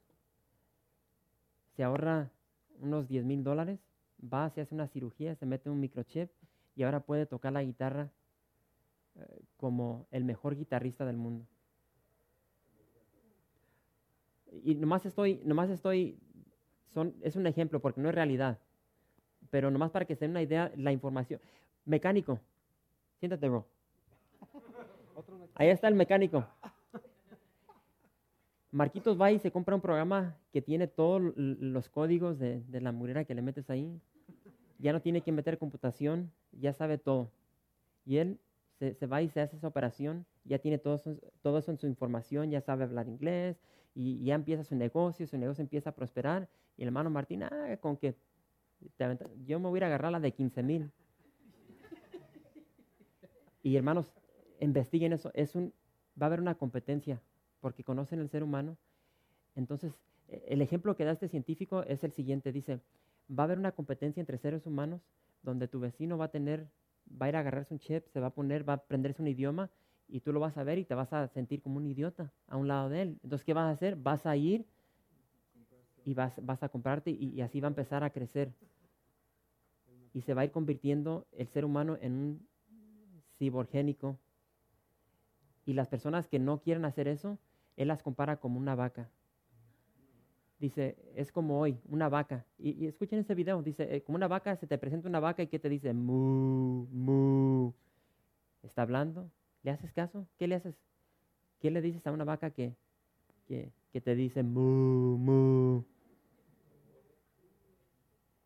se 1.75 1.83
ahorra 1.83 2.31
unos 2.79 3.07
10 3.07 3.25
mil 3.25 3.43
dólares, 3.43 3.79
va, 4.21 4.49
se 4.49 4.61
hace 4.61 4.73
una 4.73 4.87
cirugía, 4.87 5.35
se 5.35 5.45
mete 5.45 5.69
un 5.69 5.79
microchip 5.79 6.29
y 6.75 6.83
ahora 6.83 7.01
puede 7.01 7.25
tocar 7.25 7.51
la 7.51 7.63
guitarra 7.63 8.09
eh, 9.15 9.41
como 9.57 10.07
el 10.11 10.23
mejor 10.23 10.55
guitarrista 10.55 11.05
del 11.05 11.17
mundo. 11.17 11.45
Y 14.63 14.75
nomás 14.75 15.05
estoy, 15.05 15.41
nomás 15.43 15.69
estoy, 15.69 16.17
son, 16.93 17.15
es 17.21 17.35
un 17.35 17.47
ejemplo 17.47 17.79
porque 17.79 18.01
no 18.01 18.09
es 18.09 18.15
realidad, 18.15 18.59
pero 19.49 19.71
nomás 19.71 19.91
para 19.91 20.05
que 20.05 20.15
se 20.15 20.25
den 20.25 20.31
una 20.31 20.41
idea, 20.41 20.71
la 20.75 20.91
información. 20.91 21.39
Mecánico, 21.85 22.39
siéntate, 23.19 23.47
bro. 23.49 23.65
Ahí 25.55 25.69
está 25.69 25.87
el 25.87 25.95
mecánico. 25.95 26.45
Marquitos 28.71 29.19
va 29.19 29.31
y 29.31 29.39
se 29.39 29.51
compra 29.51 29.75
un 29.75 29.81
programa 29.81 30.37
que 30.53 30.61
tiene 30.61 30.87
todos 30.87 31.33
los 31.35 31.89
códigos 31.89 32.37
de, 32.37 32.63
la 32.71 32.91
murera 32.91 33.25
que 33.25 33.33
le 33.33 33.41
metes 33.41 33.69
ahí. 33.69 33.99
Ya 34.77 34.93
no 34.93 35.01
tiene 35.01 35.21
que 35.21 35.31
meter 35.31 35.57
computación, 35.57 36.31
ya 36.51 36.71
sabe 36.73 36.97
todo. 36.97 37.31
Y 38.05 38.17
él 38.17 38.39
se, 38.79 39.07
va 39.07 39.21
y 39.21 39.29
se 39.29 39.41
hace 39.41 39.57
esa 39.57 39.67
operación, 39.67 40.25
ya 40.45 40.59
tiene 40.59 40.77
todo 40.77 40.95
eso, 40.95 41.15
todo 41.41 41.61
en 41.67 41.77
su 41.77 41.87
información, 41.87 42.49
ya 42.49 42.61
sabe 42.61 42.85
hablar 42.85 43.07
inglés 43.07 43.57
y 43.93 44.23
ya 44.23 44.35
empieza 44.35 44.63
su 44.63 44.75
negocio, 44.75 45.27
su 45.27 45.37
negocio 45.37 45.61
empieza 45.61 45.89
a 45.91 45.95
prosperar. 45.95 46.49
Y 46.77 46.83
el 46.83 46.87
hermano 46.87 47.09
Martín, 47.09 47.43
ah, 47.43 47.77
con 47.81 47.97
que 47.97 48.15
yo 49.45 49.59
me 49.59 49.69
voy 49.69 49.81
a 49.81 49.87
agarrar 49.87 50.11
la 50.11 50.19
de 50.19 50.31
15 50.31 50.63
mil. 50.63 50.91
Y 53.61 53.75
hermanos, 53.75 54.13
investiguen 54.59 55.13
eso. 55.13 55.31
Es 55.33 55.55
un, 55.55 55.73
va 56.19 56.25
a 56.25 56.27
haber 56.27 56.39
una 56.39 56.55
competencia 56.55 57.21
porque 57.59 57.83
conocen 57.83 58.19
el 58.19 58.29
ser 58.29 58.43
humano. 58.43 58.77
Entonces, 59.55 59.93
e, 60.27 60.45
el 60.47 60.61
ejemplo 60.61 60.95
que 60.95 61.03
da 61.03 61.11
este 61.11 61.27
científico 61.27 61.83
es 61.83 62.03
el 62.03 62.11
siguiente. 62.13 62.51
Dice, 62.51 62.79
va 63.29 63.43
a 63.43 63.45
haber 63.45 63.59
una 63.59 63.73
competencia 63.73 64.21
entre 64.21 64.37
seres 64.37 64.65
humanos 64.65 65.01
donde 65.43 65.67
tu 65.67 65.79
vecino 65.79 66.17
va 66.17 66.25
a 66.25 66.31
tener, 66.31 66.67
va 67.09 67.25
a 67.25 67.29
ir 67.29 67.35
a 67.35 67.39
agarrarse 67.39 67.73
un 67.73 67.79
chip, 67.79 68.07
se 68.07 68.19
va 68.19 68.27
a 68.27 68.33
poner, 68.33 68.67
va 68.67 68.73
a 68.73 68.75
aprenderse 68.77 69.21
un 69.21 69.27
idioma 69.27 69.69
y 70.07 70.21
tú 70.21 70.33
lo 70.33 70.39
vas 70.39 70.57
a 70.57 70.63
ver 70.63 70.77
y 70.77 70.85
te 70.85 70.95
vas 70.95 71.13
a 71.13 71.27
sentir 71.27 71.61
como 71.61 71.77
un 71.77 71.85
idiota 71.85 72.31
a 72.47 72.57
un 72.57 72.67
lado 72.67 72.89
de 72.89 73.01
él. 73.03 73.19
Entonces, 73.23 73.45
¿qué 73.45 73.53
vas 73.53 73.65
a 73.65 73.71
hacer? 73.71 73.95
Vas 73.95 74.25
a 74.25 74.35
ir 74.35 74.65
y 76.05 76.13
vas, 76.13 76.33
vas 76.43 76.63
a 76.63 76.69
comprarte 76.69 77.11
y, 77.11 77.41
así 77.41 77.59
va 77.59 77.67
a 77.67 77.69
empezar 77.69 78.03
a 78.03 78.09
crecer. 78.09 78.53
Y 80.13 80.21
se 80.21 80.33
va 80.33 80.41
a 80.41 80.45
ir 80.45 80.51
convirtiendo 80.51 81.27
el 81.31 81.47
ser 81.47 81.65
humano 81.65 81.97
en 82.01 82.13
un 82.13 82.47
ciborgénico. 83.37 84.17
Y 85.65 85.73
las 85.73 85.87
personas 85.87 86.27
que 86.27 86.39
no 86.39 86.61
quieren 86.61 86.85
hacer 86.85 87.07
eso, 87.07 87.37
él 87.77 87.89
las 87.89 88.01
compara 88.01 88.37
como 88.37 88.59
una 88.59 88.73
vaca. 88.73 89.09
Dice, 90.59 90.97
es 91.15 91.31
como 91.31 91.59
hoy, 91.59 91.79
una 91.87 92.09
vaca. 92.09 92.45
Y, 92.57 92.85
escuchen 92.85 93.19
este 93.19 93.33
video, 93.33 93.63
dice, 93.63 93.95
eh, 93.95 94.03
como 94.03 94.17
una 94.17 94.27
vaca, 94.27 94.57
se 94.57 94.67
te 94.67 94.77
presenta 94.77 95.07
una 95.07 95.21
vaca 95.21 95.41
y 95.41 95.47
¿qué 95.47 95.57
te 95.57 95.69
dice? 95.69 95.93
Mu, 95.93 96.85
mu. 96.91 97.71
¿Está 98.61 98.81
hablando? 98.81 99.31
¿Le 99.63 99.71
haces 99.71 99.93
caso? 99.93 100.27
¿Qué 100.37 100.47
le 100.47 100.55
haces? 100.55 100.75
¿Qué 101.59 101.71
le 101.71 101.81
dices 101.81 102.05
a 102.05 102.11
una 102.11 102.25
vaca 102.25 102.51
que, 102.51 102.75
que, 103.45 103.71
que 103.91 104.01
te 104.01 104.15
dice 104.15 104.43
mu, 104.43 105.17
mu? 105.17 105.83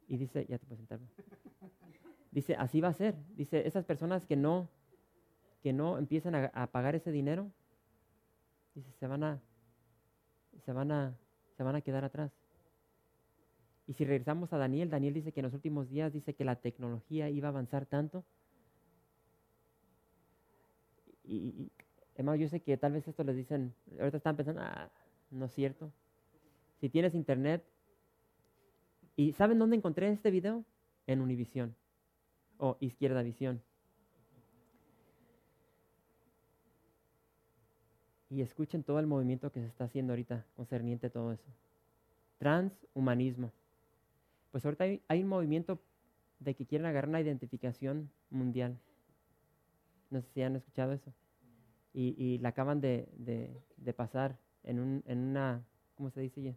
Y 0.07 0.17
dice, 0.17 0.45
ya 0.47 0.59
te 0.59 0.65
puedo 0.67 0.77
sentar. 0.77 0.99
Dice, 2.29 2.55
así 2.55 2.79
va 2.79 2.89
a 2.89 2.93
ser. 2.93 3.15
Dice, 3.35 3.67
esas 3.67 3.85
personas 3.85 4.25
que 4.27 4.35
no, 4.35 4.69
que 5.61 5.73
no 5.73 5.97
empiezan 5.97 6.35
a, 6.35 6.67
pagar 6.67 6.93
ese 6.93 7.11
dinero, 7.11 7.51
dice, 8.75 8.91
se 8.91 9.07
van 9.07 9.23
a, 9.23 9.41
se 10.65 10.73
van 10.73 10.91
a, 10.91 11.17
van 11.63 11.75
a 11.75 11.81
quedar 11.81 12.03
atrás. 12.03 12.31
Y 13.87 13.93
si 13.93 14.05
regresamos 14.05 14.53
a 14.53 14.57
Daniel, 14.57 14.89
Daniel 14.89 15.13
dice 15.13 15.31
que 15.31 15.41
en 15.41 15.45
los 15.45 15.53
últimos 15.53 15.89
días 15.89 16.13
dice 16.13 16.33
que 16.33 16.45
la 16.45 16.55
tecnología 16.55 17.29
iba 17.29 17.47
a 17.47 17.51
avanzar 17.51 17.85
tanto. 17.85 18.23
Y, 21.25 21.69
además 22.15 22.39
yo 22.39 22.47
sé 22.47 22.61
que 22.61 22.77
tal 22.77 22.93
vez 22.93 23.07
esto 23.07 23.23
les 23.23 23.35
dicen, 23.35 23.73
ahorita 23.99 24.17
están 24.17 24.35
pensando, 24.35 24.61
ah, 24.61 24.89
no 25.31 25.45
es 25.45 25.53
cierto. 25.53 25.91
Si 26.79 26.89
tienes 26.89 27.13
internet, 27.15 27.63
¿Y 29.15 29.33
saben 29.33 29.59
dónde 29.59 29.75
encontré 29.75 30.09
este 30.09 30.31
video? 30.31 30.65
En 31.05 31.21
Univisión 31.21 31.75
o 32.57 32.77
Izquierda 32.79 33.21
Visión. 33.23 33.61
Y 38.33 38.41
escuchen 38.41 38.83
todo 38.83 38.99
el 38.99 39.05
movimiento 39.05 39.51
que 39.51 39.59
se 39.59 39.67
está 39.67 39.83
haciendo 39.83 40.13
ahorita 40.13 40.43
concerniente 40.55 41.07
a 41.07 41.09
todo 41.11 41.33
eso. 41.33 41.47
Transhumanismo. 42.39 43.51
Pues 44.51 44.65
ahorita 44.65 44.85
hay, 45.07 45.21
un 45.21 45.27
movimiento 45.27 45.79
de 46.39 46.55
que 46.55 46.65
quieren 46.65 46.87
agarrar 46.87 47.09
una 47.09 47.21
identificación 47.21 48.09
mundial. 48.31 48.79
No 50.09 50.19
sé 50.21 50.27
si 50.33 50.41
han 50.41 50.55
escuchado 50.55 50.93
eso. 50.93 51.13
Y, 51.93 52.39
la 52.39 52.49
acaban 52.49 52.81
de, 52.81 53.07
pasar 53.95 54.39
en, 54.63 54.79
un, 54.79 55.03
en 55.05 55.19
una, 55.19 55.63
¿cómo 55.95 56.09
se 56.09 56.21
dice? 56.21 56.55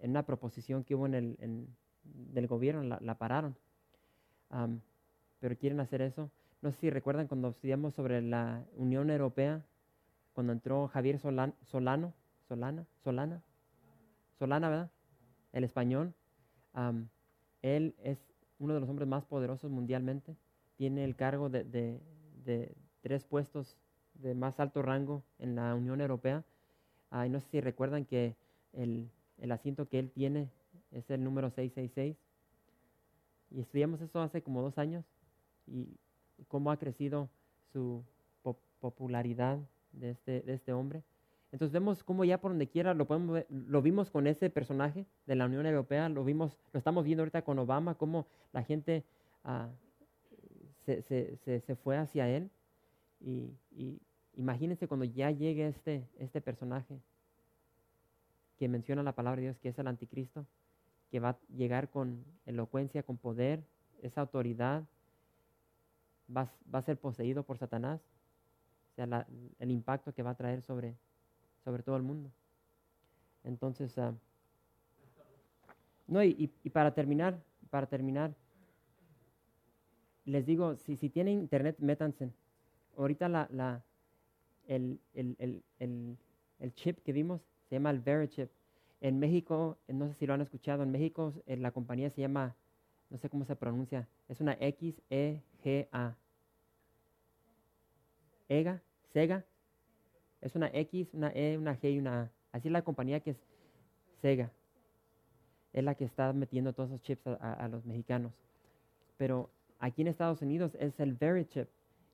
en 0.00 0.10
una 0.10 0.24
proposición 0.24 0.84
que 0.84 0.94
hubo 0.94 1.06
en 1.06 1.14
el 1.14 1.68
del 2.04 2.46
gobierno, 2.46 2.84
la, 2.84 3.18
pararon. 3.18 3.56
pero 5.40 5.56
quieren 5.56 5.80
hacer 5.80 6.02
eso. 6.02 6.30
No 6.62 6.70
sé 6.70 6.78
si 6.78 6.90
recuerdan 6.90 7.26
cuando 7.26 7.48
estudiamos 7.48 7.94
sobre 7.94 8.22
la 8.22 8.64
Unión 8.76 9.10
Europea, 9.10 9.64
cuando 10.38 10.52
entró 10.52 10.86
Javier 10.86 11.18
Solano, 11.18 11.52
Solana, 11.64 12.14
Solana, 12.46 13.42
Solana, 14.38 14.68
¿verdad? 14.68 14.90
El 15.52 15.64
español. 15.64 16.14
él 17.60 17.96
es 18.04 18.20
uno 18.60 18.74
de 18.74 18.78
los 18.78 18.88
hombres 18.88 19.08
más 19.08 19.24
poderosos 19.24 19.68
mundialmente. 19.68 20.36
Tiene 20.76 21.02
el 21.02 21.16
cargo 21.16 21.48
de, 21.48 21.64
de, 21.64 22.72
tres 23.00 23.24
puestos 23.24 23.76
de 24.14 24.36
más 24.36 24.60
alto 24.60 24.80
rango 24.80 25.24
en 25.40 25.56
la 25.56 25.74
Unión 25.74 26.00
Europea. 26.00 26.44
y 27.26 27.28
no 27.30 27.40
sé 27.40 27.48
si 27.50 27.60
recuerdan 27.60 28.04
que 28.04 28.36
el, 28.72 29.10
el 29.38 29.50
asiento 29.50 29.88
que 29.88 29.98
él 29.98 30.12
tiene 30.12 30.48
es 30.92 31.10
el 31.10 31.24
número 31.24 31.50
666. 31.50 32.16
Y 33.50 33.60
estudiamos 33.60 34.00
eso 34.02 34.20
hace 34.20 34.40
como 34.40 34.62
dos 34.62 34.78
años 34.78 35.04
y 35.66 35.98
cómo 36.46 36.70
ha 36.70 36.76
crecido 36.76 37.28
su 37.72 38.04
popularidad 38.78 39.58
de 39.92 40.10
este, 40.10 40.42
de 40.42 40.54
este 40.54 40.72
hombre. 40.72 41.02
Entonces 41.50 41.72
vemos 41.72 42.04
cómo 42.04 42.24
ya 42.24 42.40
por 42.40 42.50
donde 42.50 42.68
quiera 42.68 42.92
lo 42.92 43.06
podemos 43.06 43.44
lo 43.48 43.80
vimos 43.80 44.10
con 44.10 44.26
ese 44.26 44.50
personaje 44.50 45.06
de 45.26 45.34
la 45.34 45.46
Unión 45.46 45.64
Europea, 45.64 46.08
lo 46.08 46.24
vimos, 46.24 46.58
lo 46.72 46.78
estamos 46.78 47.04
viendo 47.04 47.22
ahorita 47.22 47.42
con 47.42 47.58
Obama, 47.58 47.94
cómo 47.94 48.26
la 48.52 48.62
gente 48.62 49.04
ah, 49.44 49.68
se, 50.84 51.02
se, 51.02 51.60
se, 51.60 51.76
fue 51.76 51.96
hacia 51.96 52.28
él. 52.28 52.50
Y, 53.20 53.50
y, 53.70 54.00
imagínense 54.36 54.86
cuando 54.86 55.04
ya 55.04 55.30
llegue 55.30 55.68
este, 55.68 56.06
este 56.18 56.40
personaje 56.40 57.00
que 58.58 58.68
menciona 58.68 59.02
la 59.02 59.14
palabra 59.14 59.40
de 59.40 59.46
Dios, 59.46 59.58
que 59.58 59.70
es 59.70 59.78
el 59.78 59.86
anticristo, 59.86 60.46
que 61.10 61.20
va 61.20 61.30
a 61.30 61.38
llegar 61.56 61.88
con 61.90 62.24
elocuencia, 62.44 63.02
con 63.02 63.16
poder, 63.16 63.62
esa 64.02 64.20
autoridad, 64.20 64.84
va, 66.34 66.50
a 66.72 66.82
ser 66.82 66.98
poseído 66.98 67.42
por 67.42 67.58
Satanás, 67.58 68.00
el 69.04 69.70
impacto 69.70 70.12
que 70.12 70.22
va 70.22 70.30
a 70.30 70.34
traer 70.34 70.62
sobre, 70.62 70.96
sobre 71.64 71.82
todo 71.82 71.96
el 71.96 72.02
mundo. 72.02 72.30
Entonces, 73.44 73.96
ah, 73.98 74.14
no, 76.06 76.22
y, 76.22 76.48
para 76.72 76.92
terminar, 76.92 77.38
para 77.70 77.86
terminar, 77.86 78.34
les 80.24 80.46
digo, 80.46 80.76
si, 80.76 80.96
si 80.96 81.08
tienen 81.08 81.38
internet, 81.38 81.76
métanse. 81.78 82.30
Ahorita 82.96 83.28
la, 83.28 83.48
la, 83.52 83.82
el, 84.66 84.98
el, 85.14 85.62
el 86.58 86.74
chip 86.74 86.98
que 87.02 87.12
vimos 87.12 87.40
se 87.68 87.76
llama 87.76 87.90
el 87.90 88.00
Verichip. 88.00 88.50
En 89.00 89.18
México, 89.18 89.78
no 89.86 90.08
sé 90.08 90.14
si 90.14 90.26
lo 90.26 90.34
han 90.34 90.40
escuchado, 90.40 90.82
en 90.82 90.90
México 90.90 91.32
eh, 91.46 91.56
la 91.56 91.70
compañía 91.70 92.10
se 92.10 92.20
llama, 92.20 92.56
no 93.10 93.18
sé 93.18 93.28
cómo 93.28 93.44
se 93.44 93.54
pronuncia, 93.54 94.08
es 94.28 94.40
una 94.40 94.56
X-E-G-A. 94.58 96.16
EGA, 98.48 98.82
Sega. 99.12 99.44
Es 100.40 100.54
una 100.54 100.70
X, 100.72 101.14
una 101.14 101.30
E, 101.34 101.58
una 101.58 101.78
G 101.78 101.92
y 101.92 101.98
una 101.98 102.22
A. 102.22 102.30
Así 102.52 102.68
es 102.68 102.72
la 102.72 102.82
compañía 102.82 103.20
que 103.20 103.30
es 103.30 103.36
Sega. 104.20 104.52
Es 105.72 105.84
la 105.84 105.94
que 105.94 106.04
está 106.04 106.32
metiendo 106.32 106.72
todos 106.72 106.90
esos 106.90 107.02
chips 107.02 107.26
a, 107.26 107.68
los 107.68 107.84
mexicanos. 107.84 108.32
Pero 109.16 109.50
aquí 109.78 110.02
en 110.02 110.08
Estados 110.08 110.42
Unidos 110.42 110.76
es 110.80 110.98
el 111.00 111.14
Verichip. 111.14 111.68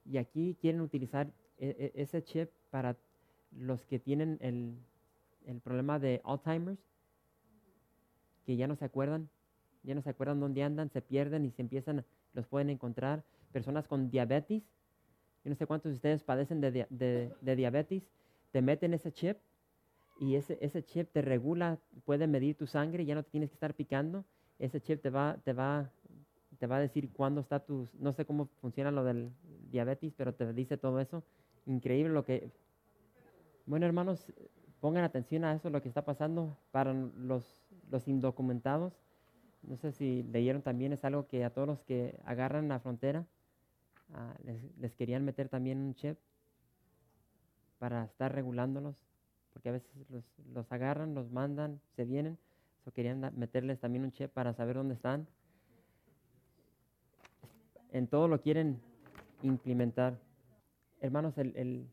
Y 0.06 0.18
aquí 0.18 0.56
quieren 0.60 0.80
utilizar 0.80 1.30
e, 1.58 1.92
e, 1.94 2.02
ese 2.02 2.22
chip 2.22 2.50
para 2.70 2.96
los 3.52 3.84
que 3.86 3.98
tienen 3.98 4.38
el, 4.40 4.76
el 5.46 5.60
problema 5.60 5.98
de 5.98 6.20
Alzheimer's, 6.24 6.78
que 8.44 8.56
ya 8.56 8.66
no 8.66 8.76
se 8.76 8.84
acuerdan, 8.84 9.28
ya 9.82 9.94
no 9.94 10.02
se 10.02 10.10
acuerdan 10.10 10.40
dónde 10.40 10.62
andan, 10.62 10.90
se 10.90 11.00
pierden 11.00 11.44
y 11.44 11.50
se 11.50 11.62
empiezan, 11.62 12.04
los 12.32 12.46
pueden 12.46 12.70
encontrar. 12.70 13.22
Personas 13.52 13.86
con 13.86 14.10
diabetes, 14.10 14.62
yo 15.44 15.50
no 15.50 15.56
sé 15.56 15.66
cuántos 15.66 15.92
de 15.92 15.96
ustedes 15.96 16.24
padecen 16.24 16.62
de, 16.62 16.86
de, 16.88 17.56
diabetes, 17.56 18.02
te 18.50 18.62
meten 18.62 18.94
ese 18.94 19.12
chip 19.12 19.36
y 20.18 20.36
ese, 20.36 20.56
ese 20.62 20.82
chip 20.82 21.12
te 21.12 21.20
regula, 21.20 21.78
puede 22.06 22.26
medir 22.26 22.56
tu 22.56 22.66
sangre, 22.66 23.04
ya 23.04 23.14
no 23.14 23.22
te 23.22 23.30
tienes 23.30 23.50
que 23.50 23.54
estar 23.54 23.74
picando. 23.74 24.24
Ese 24.58 24.80
chip 24.80 25.02
te 25.02 25.10
va, 25.10 25.36
te 25.44 25.52
va, 25.52 25.90
te 26.58 26.66
va 26.66 26.76
a 26.76 26.80
decir 26.80 27.12
cuándo 27.12 27.42
está 27.42 27.60
tu, 27.60 27.86
no 27.98 28.14
sé 28.14 28.24
cómo 28.24 28.46
funciona 28.62 28.90
lo 28.90 29.04
del 29.04 29.32
diabetes, 29.70 30.14
pero 30.16 30.34
te 30.34 30.50
dice 30.54 30.78
todo 30.78 30.98
eso. 30.98 31.22
Increíble 31.66 32.14
lo 32.14 32.24
que... 32.24 32.50
Bueno, 33.66 33.84
hermanos, 33.84 34.24
pongan 34.80 35.04
atención 35.04 35.44
a 35.44 35.54
eso, 35.54 35.68
lo 35.68 35.82
que 35.82 35.88
está 35.88 36.06
pasando 36.06 36.56
para 36.70 36.94
los, 36.94 37.58
los 37.90 38.08
indocumentados. 38.08 38.94
No 39.62 39.76
sé 39.76 39.92
si 39.92 40.22
leyeron 40.22 40.62
también, 40.62 40.94
es 40.94 41.04
algo 41.04 41.26
que 41.26 41.44
a 41.44 41.50
todos 41.50 41.68
los 41.68 41.82
que 41.82 42.18
agarran 42.24 42.68
la 42.68 42.80
frontera 42.80 43.26
ah, 44.14 44.34
les, 44.78 44.94
querían 44.94 45.24
meter 45.24 45.48
también 45.48 45.78
un 45.78 45.94
chip 45.94 46.18
para 47.78 48.04
estar 48.04 48.34
regulándolos, 48.34 48.96
porque 49.52 49.68
a 49.68 49.72
veces 49.72 49.90
los, 50.08 50.72
agarran, 50.72 51.14
los 51.14 51.30
mandan, 51.30 51.80
se 51.96 52.04
vienen, 52.04 52.38
o 52.86 52.90
querían 52.90 53.20
meterles 53.36 53.78
también 53.80 54.04
un 54.04 54.12
chip 54.12 54.30
para 54.30 54.54
saber 54.54 54.76
dónde 54.76 54.94
están. 54.94 55.26
En 57.92 58.08
todo 58.08 58.28
lo 58.28 58.40
quieren 58.40 58.80
implementar. 59.42 60.18
Hermanos, 61.00 61.36
el, 61.36 61.86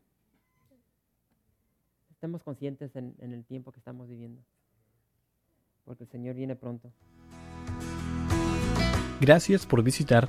estemos 2.10 2.42
conscientes 2.42 2.94
en, 2.96 3.14
el 3.18 3.44
tiempo 3.44 3.72
que 3.72 3.80
estamos 3.80 4.08
viviendo, 4.08 4.40
porque 5.84 6.04
el 6.04 6.10
Señor 6.10 6.36
viene 6.36 6.56
pronto. 6.56 6.92
Gracias 9.20 9.66
por 9.66 9.82
visitar 9.82 10.28